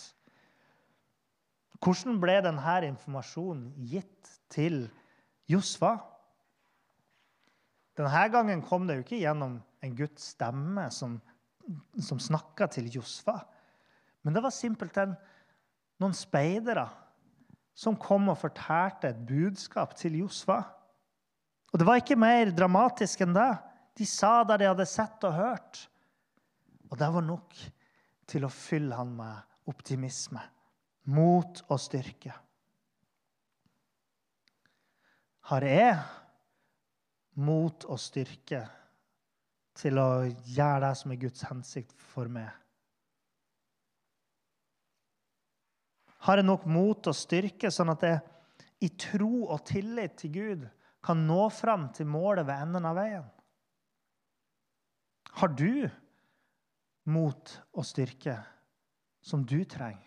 Hvordan 1.81 2.19
ble 2.21 2.39
denne 2.45 2.77
informasjonen 2.89 3.71
gitt 3.89 4.31
til 4.53 4.85
Josfa? 5.49 5.95
Denne 7.97 8.27
gangen 8.33 8.61
kom 8.65 8.85
det 8.87 8.99
jo 8.99 9.05
ikke 9.05 9.21
gjennom 9.21 9.57
en 9.81 9.97
Guds 9.97 10.33
stemme 10.33 10.87
som, 10.93 11.17
som 12.01 12.21
snakka 12.21 12.69
til 12.73 12.89
Josfa. 12.93 13.39
Men 14.25 14.35
det 14.35 14.43
var 14.45 14.53
simpelthen 14.53 15.15
noen 16.01 16.15
speidere 16.17 16.87
som 17.77 17.97
kom 17.97 18.29
og 18.31 18.39
fortalte 18.41 19.11
et 19.11 19.21
budskap 19.29 19.93
til 19.97 20.17
Josfa. 20.23 20.63
Og 21.71 21.79
det 21.79 21.87
var 21.87 22.01
ikke 22.01 22.17
mer 22.17 22.49
dramatisk 22.55 23.21
enn 23.25 23.35
det. 23.37 23.51
De 23.97 24.05
sa 24.05 24.43
det 24.45 24.59
de 24.61 24.69
hadde 24.69 24.85
sett 24.89 25.23
og 25.25 25.33
hørt. 25.33 25.79
Og 26.91 26.99
det 26.99 27.07
var 27.13 27.25
nok 27.25 27.55
til 28.29 28.45
å 28.45 28.51
fylle 28.51 28.95
han 28.95 29.13
med 29.17 29.71
optimisme, 29.71 30.41
mot 31.11 31.63
og 31.67 31.79
styrke. 31.81 32.35
Har 35.47 35.63
jeg 35.63 35.95
mot 37.39 37.85
og 37.87 37.99
styrke 38.01 38.61
til 39.77 39.99
å 40.01 40.09
gjøre 40.27 40.81
det 40.83 40.93
som 40.99 41.13
er 41.13 41.21
Guds 41.21 41.45
hensikt 41.47 41.95
for 42.11 42.31
meg? 42.31 42.49
Har 46.27 46.41
jeg 46.41 46.47
nok 46.47 46.65
mot 46.67 47.07
og 47.07 47.15
styrke, 47.15 47.71
sånn 47.71 47.93
at 47.93 48.03
jeg 48.03 48.19
i 48.83 48.89
tro 48.99 49.47
og 49.47 49.63
tillit 49.69 50.17
til 50.19 50.33
Gud 50.33 50.67
kan 51.05 51.23
nå 51.29 51.47
fram 51.55 51.87
til 51.95 52.09
målet 52.11 52.47
ved 52.49 52.67
enden 52.67 52.87
av 52.89 52.97
veien? 52.99 53.27
Har 55.37 55.53
du 55.53 55.85
mot 57.05 57.51
og 57.77 57.85
styrke 57.85 58.39
som 59.21 59.43
du 59.45 59.61
trenger? 59.69 60.03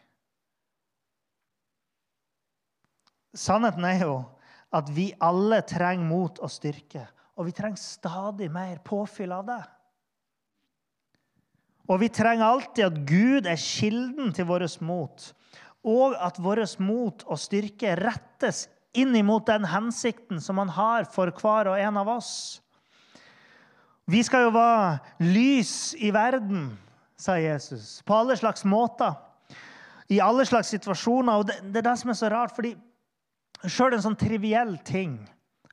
Sannheten 3.31 3.87
er 3.87 4.01
jo 4.03 4.15
at 4.75 4.91
vi 4.95 5.11
alle 5.23 5.61
trenger 5.67 6.07
mot 6.07 6.39
og 6.43 6.51
styrke. 6.51 7.05
Og 7.39 7.47
vi 7.49 7.55
trenger 7.57 7.81
stadig 7.81 8.51
mer 8.53 8.81
påfyll 8.85 9.33
av 9.33 9.47
det. 9.49 9.63
Og 11.91 12.03
vi 12.03 12.11
trenger 12.13 12.47
alltid 12.47 12.85
at 12.87 12.99
Gud 13.09 13.49
er 13.51 13.59
kilden 13.59 14.35
til 14.35 14.47
vårt 14.47 14.77
mot, 14.85 15.31
og 15.83 16.15
at 16.15 16.39
vårt 16.39 16.77
mot 16.83 17.25
og 17.27 17.41
styrke 17.41 17.97
rettes 17.99 18.69
inn 18.95 19.15
imot 19.17 19.49
den 19.49 19.67
hensikten 19.71 20.43
som 20.43 20.61
han 20.61 20.71
har 20.75 21.09
for 21.11 21.33
hver 21.35 21.73
og 21.73 21.81
en 21.81 21.99
av 21.99 22.11
oss. 22.19 22.61
Vi 24.11 24.23
skal 24.27 24.49
jo 24.49 24.55
være 24.55 24.99
lys 25.23 25.95
i 26.03 26.11
verden, 26.15 26.73
sa 27.21 27.37
Jesus, 27.39 28.01
på 28.03 28.17
alle 28.17 28.35
slags 28.39 28.65
måter. 28.67 29.15
I 30.11 30.19
alle 30.25 30.43
slags 30.49 30.73
situasjoner. 30.75 31.39
Og 31.39 31.47
det, 31.47 31.61
det 31.71 31.83
er 31.83 31.91
det 31.93 31.99
som 32.01 32.11
er 32.11 32.19
så 32.19 32.31
rart, 32.33 32.55
fordi 32.57 32.73
sjøl 33.71 33.95
en 33.95 34.03
sånn 34.03 34.19
triviell 34.19 34.75
ting 34.87 35.21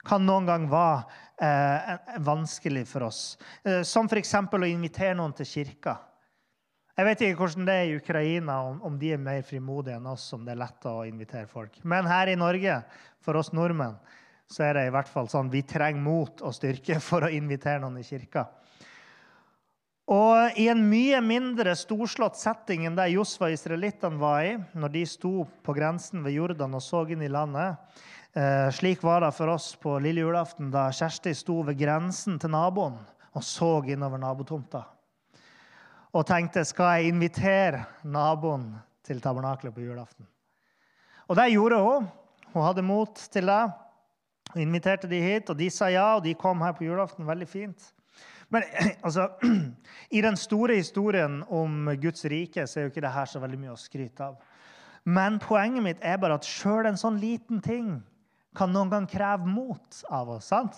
kan 0.07 0.21
noen 0.23 0.45
gang 0.47 0.67
være 0.69 1.17
eh, 1.41 2.19
vanskelig 2.27 2.85
for 2.91 3.07
oss. 3.07 3.21
Eh, 3.65 3.81
som 3.87 4.05
f.eks. 4.05 4.35
å 4.37 4.69
invitere 4.69 5.17
noen 5.17 5.33
til 5.37 5.49
kirka. 5.49 5.97
Jeg 6.97 7.05
vet 7.05 7.23
ikke 7.23 7.41
hvordan 7.43 7.65
det 7.67 7.73
er 7.77 7.89
i 7.89 7.97
Ukraina, 7.97 8.59
om, 8.73 8.95
de 8.97 9.11
er 9.13 9.21
mer 9.21 9.43
frimodige 9.45 9.97
enn 9.99 10.07
oss, 10.09 10.29
om 10.33 10.45
det 10.45 10.55
er 10.55 10.61
lett 10.63 10.87
å 10.89 10.95
invitere 11.05 11.49
folk. 11.49 11.77
Men 11.85 12.09
her 12.09 12.31
i 12.31 12.37
Norge, 12.39 12.79
for 13.21 13.37
oss 13.37 13.51
nordmenn, 13.53 13.99
så 14.47 14.63
er 14.63 14.77
det 14.77 14.85
i 14.87 14.93
hvert 14.95 15.09
fall 15.11 15.27
sånn 15.31 15.51
vi 15.51 15.63
trenger 15.67 16.03
mot 16.03 16.41
og 16.45 16.55
styrke 16.55 16.99
for 17.09 17.27
å 17.27 17.33
invitere 17.33 17.81
noen 17.83 17.99
i 18.01 18.07
kirka. 18.07 18.47
Og 20.07 20.55
I 20.55 20.69
en 20.71 20.85
mye 20.87 21.19
mindre 21.19 21.73
storslått 21.75 22.37
setting 22.39 22.85
enn 22.87 22.95
det 22.95 23.09
Josfa 23.11 23.49
og 23.49 23.57
israelittene 23.57 24.21
var 24.21 24.45
i 24.45 24.53
når 24.79 24.93
de 24.93 25.01
sto 25.09 25.33
på 25.43 25.75
grensen 25.75 26.23
ved 26.23 26.37
Jordan 26.37 26.77
og 26.77 26.83
så 26.83 27.01
inn 27.11 27.25
i 27.25 27.31
landet, 27.31 27.75
eh, 28.31 28.69
slik 28.71 29.03
var 29.03 29.25
det 29.25 29.33
for 29.35 29.51
oss 29.51 29.73
på 29.75 29.97
lille 29.99 30.23
julaften 30.23 30.71
da 30.71 30.87
Kjersti 30.95 31.35
sto 31.35 31.59
ved 31.67 31.75
grensen 31.81 32.39
til 32.39 32.55
naboen 32.55 32.95
og 33.35 33.43
så 33.43 33.81
innover 33.83 34.21
nabotomta. 34.23 34.85
Og 36.15 36.23
tenkte 36.25 36.63
skal 36.65 37.01
jeg 37.01 37.11
invitere 37.11 37.83
naboen 38.07 38.69
til 39.03 39.19
tabernaklet 39.21 39.75
på 39.75 39.83
julaften. 39.83 40.23
Og 41.27 41.35
det 41.35 41.51
gjorde 41.51 41.81
hun. 41.83 42.07
Hun 42.53 42.63
hadde 42.63 42.85
mot 42.87 43.19
til 43.31 43.51
det. 43.51 43.63
Og 44.53 44.61
inviterte 44.61 45.09
de 45.11 45.19
hit, 45.21 45.49
og 45.51 45.57
de 45.59 45.69
sa 45.73 45.89
ja, 45.91 46.15
og 46.17 46.23
de 46.25 46.35
kom 46.39 46.61
her 46.63 46.75
på 46.77 46.85
julaften. 46.87 47.27
Veldig 47.27 47.47
fint. 47.49 47.93
Men 48.53 48.63
altså, 49.05 49.29
i 50.17 50.21
den 50.23 50.37
store 50.39 50.79
historien 50.79 51.41
om 51.49 51.89
Guds 52.01 52.25
rike 52.25 52.67
så 52.67 52.79
er 52.79 52.87
jo 52.87 52.93
ikke 52.93 53.03
det 53.03 53.15
her 53.15 53.29
så 53.29 53.41
veldig 53.43 53.59
mye 53.63 53.75
å 53.75 53.79
skryte 53.79 54.31
av. 54.31 54.37
Men 55.07 55.39
poenget 55.39 55.83
mitt 55.83 56.03
er 56.03 56.19
bare 56.19 56.35
at 56.39 56.47
sjøl 56.47 56.89
en 56.89 56.99
sånn 56.99 57.19
liten 57.21 57.61
ting 57.63 57.97
kan 58.57 58.71
noen 58.73 58.91
gang 58.91 59.07
kreve 59.07 59.47
mot 59.47 60.01
av 60.11 60.33
oss. 60.35 60.49
sant? 60.51 60.75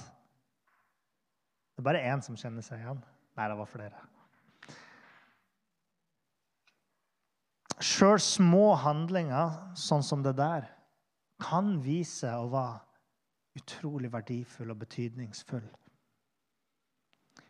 Det 1.73 1.82
er 1.82 1.88
bare 1.88 2.03
én 2.12 2.21
som 2.21 2.36
kjenner 2.38 2.65
seg 2.65 2.82
igjen. 2.82 2.99
Nei, 3.39 3.47
det 3.47 3.55
var 3.55 3.69
flere. 3.71 4.01
Sjøl 7.79 8.19
små 8.19 8.73
handlinger, 8.75 9.55
sånn 9.79 10.03
som 10.03 10.25
det 10.25 10.36
der, 10.36 10.67
kan 11.39 11.77
vise 11.79 12.27
å 12.36 12.49
være 12.51 12.88
utrolig 13.57 14.12
verdifull 14.13 14.73
og 14.73 14.81
betydningsfull. 14.83 15.67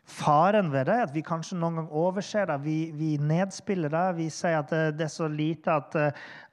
Faren 0.09 0.71
ved 0.73 0.87
det 0.89 0.93
er 0.95 1.05
at 1.05 1.13
vi 1.13 1.21
kanskje 1.25 1.57
noen 1.59 1.77
gang 1.77 1.89
overser 1.93 2.47
det. 2.49 2.55
Vi, 2.63 2.77
vi 2.97 3.11
nedspiller 3.21 3.91
det. 3.93 4.05
Vi 4.17 4.25
sier 4.33 4.57
at 4.63 4.71
det, 4.97 5.05
er 5.05 5.11
så 5.13 5.27
lite 5.29 5.75
at, 5.75 5.97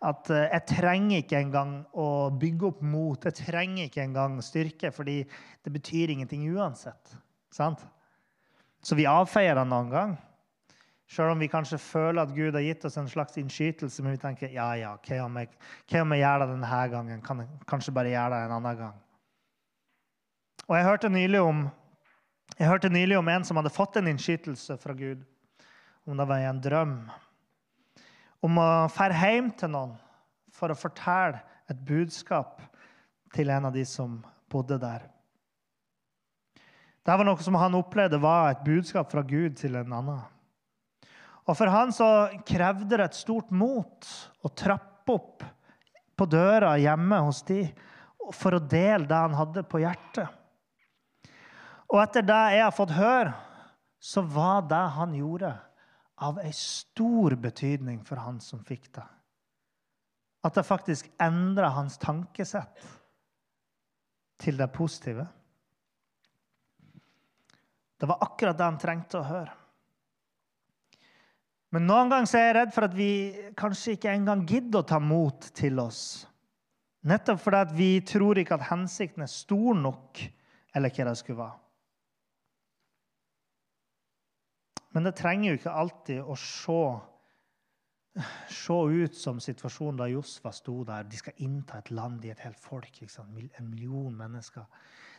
at, 0.04 0.30
jeg 0.34 0.64
trenger 0.68 1.22
ikke 1.22 1.40
engang 1.40 1.72
å 1.96 2.28
bygge 2.36 2.68
opp 2.68 2.82
mot. 2.84 3.24
Jeg 3.24 3.38
trenger 3.46 3.88
ikke 3.88 4.04
engang 4.04 4.36
styrke, 4.44 4.92
fordi 4.92 5.22
det 5.64 5.72
betyr 5.72 6.12
ingenting 6.12 6.44
uansett. 6.52 7.16
Sant? 7.54 7.80
Så 8.84 8.98
vi 8.98 9.08
avfeier 9.08 9.56
det 9.56 9.64
noen 9.70 9.90
gang. 9.94 10.14
Selv 11.08 11.32
om 11.32 11.40
vi 11.40 11.48
kanskje 11.48 11.78
føler 11.80 12.26
at 12.26 12.34
Gud 12.36 12.58
har 12.58 12.64
gitt 12.66 12.84
oss 12.84 12.98
en 13.00 13.08
slags 13.08 13.38
innskytelse, 13.40 14.02
men 14.02 14.18
vi 14.18 14.20
tenker 14.20 14.52
ja, 14.52 14.68
ja, 14.76 14.92
hva 14.98 15.24
om 15.24 15.40
jeg, 15.40 15.52
hva 15.88 16.02
om 16.02 16.12
jeg 16.12 16.24
gjør 16.26 16.42
det 16.42 16.52
denne 16.52 16.84
gangen? 16.92 17.24
Kan 17.24 17.42
jeg 17.44 17.66
kanskje 17.70 17.94
bare 17.94 18.12
gjøre 18.12 18.34
det 18.34 18.44
en 18.48 18.56
annen 18.58 18.80
gang? 18.84 19.02
Og 20.66 20.74
jeg 20.74 20.86
hørte 20.86 21.10
nylig 21.12 21.40
om 21.42 21.66
jeg 22.56 22.70
hørte 22.70 22.88
nylig 22.88 23.18
om 23.18 23.28
en 23.28 23.44
som 23.44 23.58
hadde 23.58 23.74
fått 23.74 23.98
en 23.98 24.06
innskytelse 24.08 24.78
fra 24.80 24.94
Gud, 24.96 25.20
om 26.06 26.16
det 26.16 26.26
var 26.30 26.44
en 26.46 26.60
drøm, 26.62 26.94
om 28.46 28.60
å 28.62 28.68
dra 28.94 29.08
hjem 29.12 29.50
til 29.58 29.72
noen 29.74 29.96
for 30.54 30.72
å 30.72 30.78
fortelle 30.78 31.42
et 31.68 31.82
budskap 31.84 32.62
til 33.34 33.50
en 33.52 33.68
av 33.68 33.74
de 33.74 33.82
som 33.84 34.22
bodde 34.48 34.78
der. 34.80 35.04
Det 37.04 37.18
var 37.18 37.28
noe 37.28 37.44
som 37.44 37.58
han 37.60 37.76
opplevde 37.78 38.22
var 38.22 38.54
et 38.54 38.64
budskap 38.64 39.12
fra 39.12 39.22
Gud 39.26 39.58
til 39.60 39.76
en 39.78 39.92
annen. 39.98 40.24
Og 41.46 41.54
For 41.54 41.70
han 41.70 41.92
så 41.94 42.08
krevde 42.46 42.88
det 42.96 43.04
et 43.04 43.18
stort 43.18 43.52
mot 43.54 44.08
å 44.42 44.50
trappe 44.50 45.14
opp 45.14 45.44
på 46.16 46.26
døra 46.26 46.72
hjemme 46.80 47.20
hos 47.22 47.44
de 47.46 47.60
for 48.34 48.56
å 48.56 48.64
dele 48.64 49.06
det 49.06 49.20
han 49.20 49.36
hadde 49.36 49.62
på 49.68 49.84
hjertet. 49.84 50.26
Og 51.92 52.00
etter 52.02 52.24
det 52.26 52.42
jeg 52.56 52.64
har 52.64 52.74
fått 52.74 52.94
høre, 52.96 53.34
så 54.02 54.22
var 54.22 54.66
det 54.70 54.82
han 54.96 55.14
gjorde, 55.16 55.52
av 56.16 56.38
ei 56.40 56.52
stor 56.56 57.34
betydning 57.36 58.00
for 58.06 58.20
han 58.22 58.38
som 58.40 58.62
fikk 58.64 58.88
det. 58.96 59.04
At 60.46 60.56
det 60.56 60.64
faktisk 60.64 61.10
endra 61.20 61.68
hans 61.74 61.98
tankesett 62.00 62.80
til 64.40 64.56
det 64.56 64.70
positive. 64.72 65.26
Det 68.00 68.08
var 68.08 68.24
akkurat 68.24 68.56
det 68.56 68.68
han 68.68 68.80
trengte 68.80 69.20
å 69.20 69.28
høre. 69.28 69.52
Men 71.74 71.84
noen 71.88 72.08
ganger 72.12 72.38
er 72.38 72.46
jeg 72.46 72.56
redd 72.56 72.72
for 72.72 72.86
at 72.86 72.96
vi 72.96 73.10
kanskje 73.58 73.96
ikke 73.96 74.14
engang 74.14 74.46
gidder 74.48 74.80
å 74.80 74.88
ta 74.88 75.00
mot 75.02 75.50
til 75.56 75.80
oss. 75.82 76.00
Nettopp 77.06 77.42
fordi 77.42 77.76
vi 77.76 77.90
tror 78.06 78.38
ikke 78.40 78.56
at 78.56 78.68
hensikten 78.70 79.24
er 79.26 79.30
stor 79.30 79.76
nok, 79.76 80.22
eller 80.76 80.92
hva 80.96 81.08
det 81.10 81.16
skulle 81.20 81.42
være. 81.42 81.65
Men 84.96 85.04
det 85.04 85.18
trenger 85.18 85.50
jo 85.50 85.56
ikke 85.58 85.76
alltid 85.76 86.24
å 86.24 86.34
se, 86.40 86.82
se 88.48 88.76
ut 89.04 89.18
som 89.20 89.42
situasjonen 89.44 89.98
da 90.00 90.06
Josfa 90.08 90.48
sto 90.56 90.78
der. 90.88 91.04
De 91.04 91.20
skal 91.20 91.36
innta 91.44 91.82
et 91.82 91.90
land 91.92 92.24
i 92.24 92.32
et 92.32 92.40
helt 92.40 92.56
folk. 92.56 93.02
En 93.04 93.68
million 93.68 94.14
mennesker. 94.16 94.64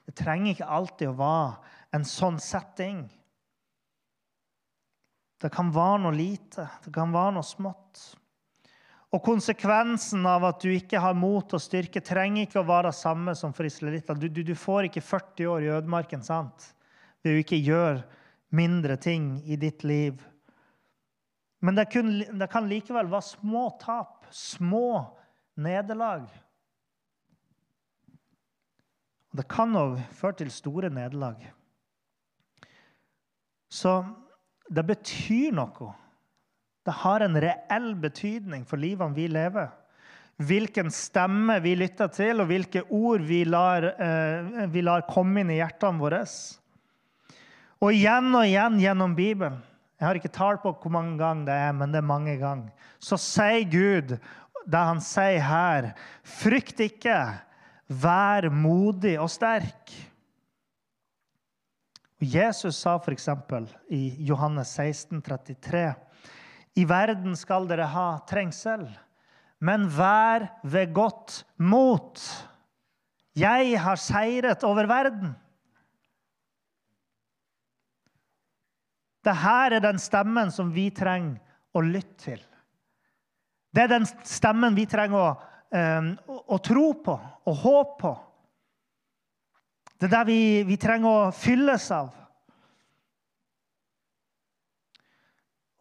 Det 0.09 0.15
trenger 0.17 0.55
ikke 0.55 0.71
alltid 0.79 1.11
å 1.11 1.17
være 1.19 1.75
en 1.93 2.09
sånn 2.09 2.41
setting. 2.41 3.05
Det 5.37 5.53
kan 5.53 5.69
være 5.69 6.01
noe 6.07 6.17
lite, 6.17 6.65
det 6.81 6.95
kan 6.95 7.13
være 7.13 7.37
noe 7.37 7.45
smått. 7.45 8.01
Og 9.13 9.21
konsekvensen 9.23 10.25
av 10.25 10.49
at 10.49 10.63
du 10.65 10.71
ikke 10.73 10.99
har 11.05 11.13
mot 11.13 11.53
og 11.53 11.61
styrke, 11.61 12.01
trenger 12.01 12.47
ikke 12.47 12.63
å 12.63 12.67
være 12.67 12.89
det 12.89 12.97
samme 12.97 13.37
som 13.37 13.53
for 13.53 13.69
israelitter. 13.69 14.17
Du, 14.17 14.25
du, 14.25 14.41
du, 14.41 14.55
får 14.57 14.89
ikke 14.89 15.05
40 15.05 15.53
år 15.53 15.67
i 15.67 15.75
ødemarken 15.77 16.25
sant? 16.25 16.73
ved 17.21 17.35
å 17.35 17.41
ikke 17.41 17.57
gjøre 17.59 18.16
mindre 18.49 18.97
ting 18.97 19.37
i 19.45 19.57
ditt 19.59 19.83
liv. 19.83 20.21
Men 21.59 21.75
det, 21.75 21.87
kun, 21.91 22.11
det 22.39 22.49
kan 22.51 22.67
likevel 22.69 23.09
være 23.09 23.25
små 23.25 23.69
tap, 23.81 24.27
små 24.31 25.05
nederlag. 25.57 26.27
Og 29.31 29.41
det 29.41 29.47
kan 29.51 29.75
òg 29.77 29.97
føre 30.15 30.43
til 30.43 30.53
store 30.53 30.91
nederlag. 30.93 31.41
Så 33.67 33.99
det 34.71 34.85
betyr 34.87 35.55
noe. 35.55 35.91
Det 36.87 36.95
har 37.03 37.25
en 37.25 37.35
reell 37.43 37.91
betydning 37.99 38.63
for 38.67 38.79
livene 38.79 39.17
vi 39.17 39.27
lever. 39.27 39.73
Hvilken 40.37 40.91
stemme 40.93 41.57
vi 41.63 41.73
lytter 41.75 42.11
til, 42.13 42.43
og 42.43 42.47
hvilke 42.51 42.83
ord 42.93 43.23
vi 43.25 43.41
lar, 43.43 43.83
eh, 43.97 44.67
vi 44.69 44.83
lar 44.85 45.07
komme 45.09 45.41
inn 45.41 45.51
i 45.51 45.57
hjertene 45.57 45.99
våre. 45.99 46.21
Og 47.81 47.93
igjen 47.93 48.31
og 48.33 48.45
igjen 48.47 48.79
gjennom 48.81 49.15
Bibelen 49.17 49.61
jeg 49.97 50.05
har 50.05 50.17
ikke 50.19 50.29
tall 50.29 50.59
på 50.61 50.75
hvor 50.77 50.93
mange 50.93 51.15
ganger 51.17 51.47
det 51.47 51.55
er, 51.57 51.71
men 51.73 51.93
det 51.93 51.99
er 52.03 52.05
mange 52.05 52.35
ganger. 52.37 52.69
Så 53.01 53.17
sier 53.17 53.63
Gud 53.65 54.13
det 54.67 54.81
han 54.89 54.99
sier 55.01 55.41
her. 55.41 55.87
Frykt 56.21 56.83
ikke, 56.85 57.15
vær 57.89 58.49
modig 58.53 59.15
og 59.17 59.31
sterk. 59.33 59.95
Og 62.17 62.27
Jesus 62.29 62.77
sa 62.83 62.97
f.eks. 63.01 63.29
i 63.93 64.03
Johannes 64.27 64.75
16, 64.77 65.21
33, 65.25 65.83
I 66.77 66.85
verden 66.85 67.33
skal 67.37 67.65
dere 67.69 67.89
ha 67.89 68.07
trengsel, 68.29 68.85
men 69.57 69.87
vær 69.89 70.45
ved 70.61 70.93
godt 70.93 71.41
mot. 71.57 72.21
Jeg 73.37 73.73
har 73.81 73.97
seiret 74.01 74.65
over 74.65 74.89
verden. 74.89 75.33
Dette 79.27 79.55
er 79.75 79.81
den 79.83 79.97
stemmen 79.99 80.51
som 80.55 80.69
vi 80.71 80.87
trenger 80.95 81.35
å 81.75 81.81
lytte 81.83 82.21
til. 82.21 82.43
Det 83.75 83.83
er 83.83 83.91
den 83.91 84.05
stemmen 84.07 84.77
vi 84.77 84.85
trenger 84.87 85.19
å, 85.19 85.31
um, 85.75 86.13
å, 86.31 86.37
å 86.55 86.59
tro 86.63 86.85
på 87.03 87.15
og 87.17 87.59
håpe 87.65 87.97
på. 87.99 88.13
Det 89.97 90.07
er 90.07 90.13
det 90.13 90.23
vi, 90.29 90.39
vi 90.69 90.77
trenger 90.79 91.09
å 91.27 91.33
fylles 91.35 91.89
av. 91.91 92.13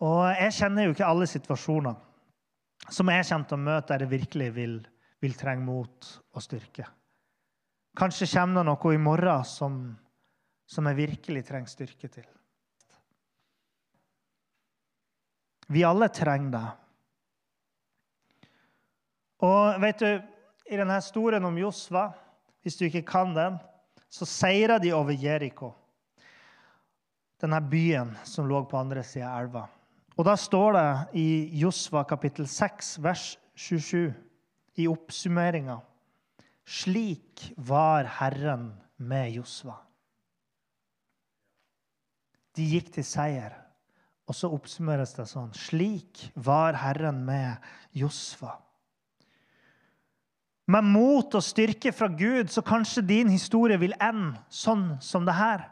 Og 0.03 0.21
jeg 0.35 0.57
kjenner 0.59 0.89
jo 0.89 0.97
ikke 0.97 1.09
alle 1.09 1.29
situasjoner 1.31 2.03
som 2.93 3.09
jeg 3.11 3.25
kommer 3.29 3.49
til 3.49 3.57
å 3.57 3.67
møte 3.69 3.93
der 3.93 4.05
jeg 4.05 4.13
virkelig 4.13 4.49
vil, 4.57 4.77
vil 5.23 5.37
trenge 5.39 5.65
mot 5.65 6.11
og 6.35 6.45
styrke. 6.45 6.87
Kanskje 7.97 8.29
kommer 8.35 8.61
det 8.61 8.69
noe 8.69 8.93
i 8.93 9.01
morgen 9.01 9.47
som, 9.49 9.79
som 10.69 10.91
jeg 10.91 11.01
virkelig 11.01 11.47
trenger 11.47 11.73
styrke 11.73 12.11
til. 12.11 12.27
Vi 15.73 15.83
alle 15.85 16.09
trenger 16.15 16.53
det. 16.55 16.67
Og 19.47 19.81
vet 19.83 20.03
du, 20.03 20.11
i 20.67 20.79
denne 20.79 20.99
historien 20.99 21.45
om 21.47 21.59
Josva, 21.59 22.09
hvis 22.63 22.79
du 22.79 22.87
ikke 22.87 23.05
kan 23.07 23.35
den, 23.37 23.59
så 24.11 24.27
seira 24.27 24.79
de 24.83 24.93
over 24.95 25.15
Jeriko. 25.15 25.73
Denne 27.43 27.61
byen 27.61 28.15
som 28.25 28.49
lå 28.49 28.63
på 28.67 28.79
andre 28.79 29.03
sida 29.05 29.29
av 29.35 29.45
elva. 29.45 29.67
Og 30.17 30.25
da 30.25 30.33
står 30.41 30.79
det 30.79 30.89
i 31.21 31.29
Josva 31.61 32.07
kapittel 32.09 32.49
6, 32.49 32.97
vers 33.05 33.35
27, 33.55 34.15
i 34.81 34.87
oppsummeringa 34.89 35.79
Slik 36.67 37.53
var 37.57 38.09
Herren 38.19 38.73
med 38.97 39.37
Josva. 39.37 39.77
De 42.57 42.65
gikk 42.67 42.91
til 42.97 43.07
seier. 43.07 43.55
Og 44.27 44.35
så 44.35 44.51
oppsummeres 44.51 45.15
det 45.17 45.29
sånn 45.31 45.53
Slik 45.55 46.29
var 46.35 46.79
Herren 46.81 47.23
med 47.27 47.63
Josfa. 47.95 48.57
Med 50.67 50.83
mot 50.83 51.35
og 51.39 51.45
styrke 51.47 51.93
fra 51.95 52.09
Gud, 52.11 52.51
så 52.51 52.63
kanskje 52.67 53.07
din 53.07 53.31
historie 53.31 53.79
vil 53.79 53.95
ende 54.03 54.41
sånn 54.51 54.97
som 55.05 55.27
det 55.27 55.37
her. 55.39 55.69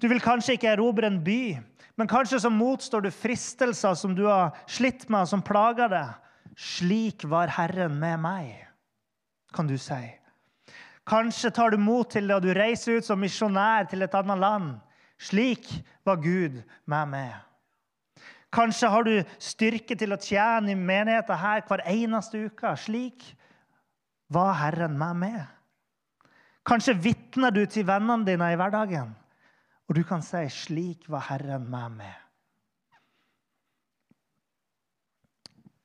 Du 0.00 0.08
vil 0.08 0.22
kanskje 0.24 0.56
ikke 0.56 0.72
erobre 0.72 1.10
en 1.10 1.20
by, 1.24 1.58
men 2.00 2.08
kanskje 2.10 2.40
så 2.40 2.50
motstår 2.50 3.04
du 3.04 3.10
fristelser 3.14 3.94
som 4.00 4.16
du 4.16 4.24
har 4.26 4.56
slitt 4.64 5.04
med, 5.10 5.26
og 5.26 5.30
som 5.30 5.44
plager 5.44 5.92
deg. 5.92 6.16
Slik 6.56 7.26
var 7.28 7.52
Herren 7.52 7.98
med 8.00 8.22
meg, 8.24 8.50
kan 9.54 9.68
du 9.68 9.76
si. 9.78 10.00
Kanskje 11.04 11.52
tar 11.52 11.74
du 11.74 11.78
mot 11.78 12.08
til 12.10 12.30
det, 12.30 12.38
og 12.38 12.46
du 12.46 12.54
reiser 12.56 12.98
ut 12.98 13.06
som 13.06 13.20
misjonær 13.20 13.90
til 13.90 14.06
et 14.06 14.16
annet 14.16 14.40
land. 14.40 14.68
Slik 15.24 15.68
var 16.04 16.20
Gud 16.20 16.60
med 16.84 17.08
meg. 17.08 17.34
Kanskje 18.54 18.90
har 18.92 19.06
du 19.06 19.14
styrke 19.42 19.96
til 19.98 20.14
å 20.14 20.20
tjene 20.20 20.74
i 20.74 20.78
menigheten 20.78 21.40
her 21.40 21.64
hver 21.66 21.82
eneste 21.90 22.44
uke. 22.46 22.74
Slik 22.78 23.24
var 24.30 24.52
Herren 24.60 24.98
med 24.98 25.20
meg. 25.22 25.40
Kanskje 26.64 26.96
vitner 26.96 27.52
du 27.52 27.64
til 27.68 27.86
vennene 27.88 28.24
dine 28.24 28.52
i 28.52 28.56
hverdagen, 28.56 29.10
og 29.88 29.96
du 29.96 30.02
kan 30.04 30.22
si 30.22 30.48
'Slik 30.48 31.08
var 31.08 31.26
Herren 31.28 31.70
med 31.70 31.90
meg'. 31.98 32.20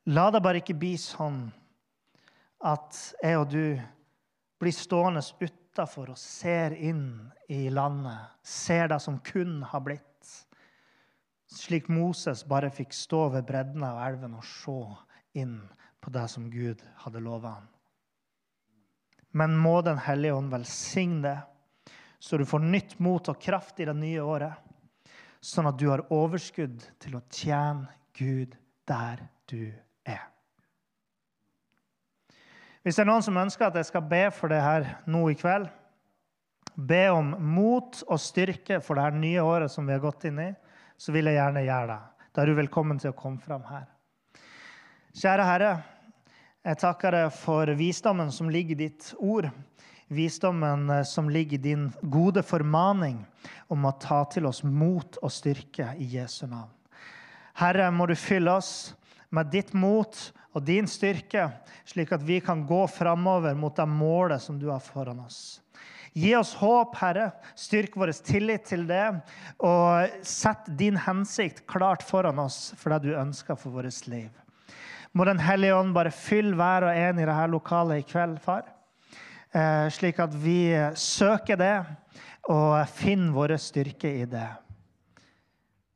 La 0.05 0.31
det 0.31 0.41
bare 0.41 0.61
ikke 0.61 0.79
bli 0.79 0.95
sånn 0.97 1.51
at 2.65 3.15
jeg 3.21 3.37
og 3.37 3.49
du 3.51 3.81
blir 4.59 4.71
stående 4.71 5.21
ute 5.41 5.58
utafor 5.79 6.09
og 6.11 6.17
ser 6.19 6.73
inn 6.75 7.31
i 7.47 7.69
landet, 7.71 8.19
ser 8.43 8.89
det 8.91 8.99
som 8.99 9.19
kun 9.23 9.61
har 9.63 9.79
blitt. 9.79 10.03
Slik 11.47 11.87
Moses 11.87 12.43
bare 12.43 12.67
fikk 12.69 12.91
stå 12.93 13.29
ved 13.31 13.47
bredden 13.47 13.85
av 13.87 14.01
elven 14.03 14.35
og 14.35 14.43
se 14.43 14.75
inn 15.39 15.61
på 16.03 16.11
det 16.11 16.25
som 16.33 16.49
Gud 16.51 16.83
hadde 17.05 17.21
lova 17.23 17.53
ham. 17.59 17.69
Men 19.31 19.55
må 19.55 19.81
Den 19.81 20.01
hellige 20.03 20.35
ånd 20.35 20.51
velsigne 20.51 21.21
det, 21.23 21.37
så 22.19 22.37
du 22.37 22.43
får 22.45 22.59
nytt 22.59 22.99
mot 22.99 23.29
og 23.31 23.39
kraft 23.39 23.79
i 23.79 23.87
det 23.87 23.95
nye 23.95 24.19
året, 24.19 24.53
sånn 25.39 25.69
at 25.69 25.79
du 25.79 25.87
har 25.87 26.03
overskudd 26.11 26.83
til 26.99 27.15
å 27.15 27.23
tjene 27.31 27.87
Gud 28.19 28.57
der 28.83 29.23
du 29.47 29.71
er. 30.03 30.27
Hvis 32.83 32.95
det 32.95 33.03
er 33.03 33.09
noen 33.09 33.23
som 33.25 33.37
ønsker 33.37 33.67
at 33.67 33.75
jeg 33.75 33.89
skal 33.89 34.05
be 34.07 34.21
for 34.31 34.51
det 34.51 34.61
her 34.63 34.85
nå 35.09 35.25
i 35.31 35.37
kveld, 35.37 35.67
be 36.79 37.01
om 37.11 37.33
mot 37.43 37.97
og 38.07 38.21
styrke 38.23 38.79
for 38.79 38.95
det 38.95 39.03
her 39.03 39.17
nye 39.19 39.43
året 39.43 39.73
som 39.73 39.87
vi 39.87 39.95
har 39.97 40.03
gått 40.03 40.29
inn 40.29 40.39
i, 40.39 40.49
så 40.99 41.11
vil 41.11 41.27
jeg 41.27 41.35
gjerne 41.35 41.65
gjøre 41.65 41.89
det. 41.91 42.27
Da 42.31 42.41
er 42.41 42.51
du 42.51 42.55
velkommen 42.55 43.01
til 43.01 43.11
å 43.11 43.17
komme 43.19 43.43
fram 43.43 43.65
her. 43.67 43.89
Kjære 45.19 45.47
Herre, 45.49 45.73
jeg 46.63 46.79
takker 46.79 47.15
deg 47.17 47.35
for 47.35 47.73
visdommen 47.75 48.31
som 48.31 48.51
ligger 48.51 48.77
i 48.77 48.87
ditt 48.87 49.11
ord. 49.19 49.49
Visdommen 50.13 50.87
eh, 50.93 51.05
som 51.07 51.29
ligger 51.31 51.59
i 51.59 51.63
din 51.63 51.87
gode 52.01 52.43
formaning 52.47 53.19
om 53.67 53.85
å 53.85 53.95
ta 53.99 54.23
til 54.31 54.47
oss 54.47 54.63
mot 54.63 55.19
og 55.19 55.33
styrke 55.33 55.91
i 55.99 56.07
Jesu 56.15 56.45
navn. 56.47 56.71
Herre, 57.59 57.89
må 57.91 58.07
du 58.07 58.15
fylle 58.15 58.55
oss 58.55 58.93
med 59.35 59.51
ditt 59.51 59.75
mot 59.75 60.15
og 60.55 60.65
din 60.65 60.87
styrke, 60.89 61.49
slik 61.85 62.11
at 62.15 62.23
vi 62.25 62.39
kan 62.41 62.65
gå 62.67 62.81
framover 62.89 63.57
mot 63.57 63.75
det 63.75 63.85
målet 63.85 64.41
som 64.41 64.57
du 64.59 64.69
har 64.71 64.81
foran 64.81 65.21
oss. 65.21 65.59
Gi 66.17 66.33
oss 66.35 66.55
håp, 66.57 66.95
Herre. 66.97 67.29
Styrk 67.57 67.93
vår 67.99 68.11
tillit 68.25 68.65
til 68.69 68.87
det. 68.89 69.05
Og 69.61 70.25
sett 70.25 70.65
din 70.79 70.97
hensikt 70.97 71.65
klart 71.69 72.03
foran 72.05 72.41
oss 72.41 72.73
for 72.79 72.93
det 72.93 73.05
du 73.05 73.19
ønsker 73.19 73.59
for 73.59 73.77
vårt 73.77 74.07
liv. 74.09 74.31
Må 75.13 75.25
Den 75.25 75.39
hellige 75.41 75.75
ånd 75.75 75.93
bare 75.93 76.13
fylle 76.13 76.57
hver 76.57 76.85
og 76.85 76.97
en 76.97 77.19
i 77.19 77.25
dette 77.25 77.47
lokalet 77.49 78.01
i 78.01 78.07
kveld, 78.09 78.37
far. 78.41 78.67
Eh, 79.53 79.89
slik 79.89 80.19
at 80.21 80.33
vi 80.37 80.69
søker 80.93 81.57
det 81.57 81.77
og 82.49 82.77
finner 82.93 83.33
vår 83.33 83.57
styrke 83.57 84.11
i 84.21 84.25
det. 84.29 84.49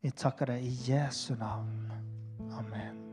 Vi 0.01 0.11
takker 0.11 0.55
deg 0.55 0.65
i 0.65 0.73
Jesu 0.89 1.35
navn. 1.37 1.91
Amen. 2.57 3.12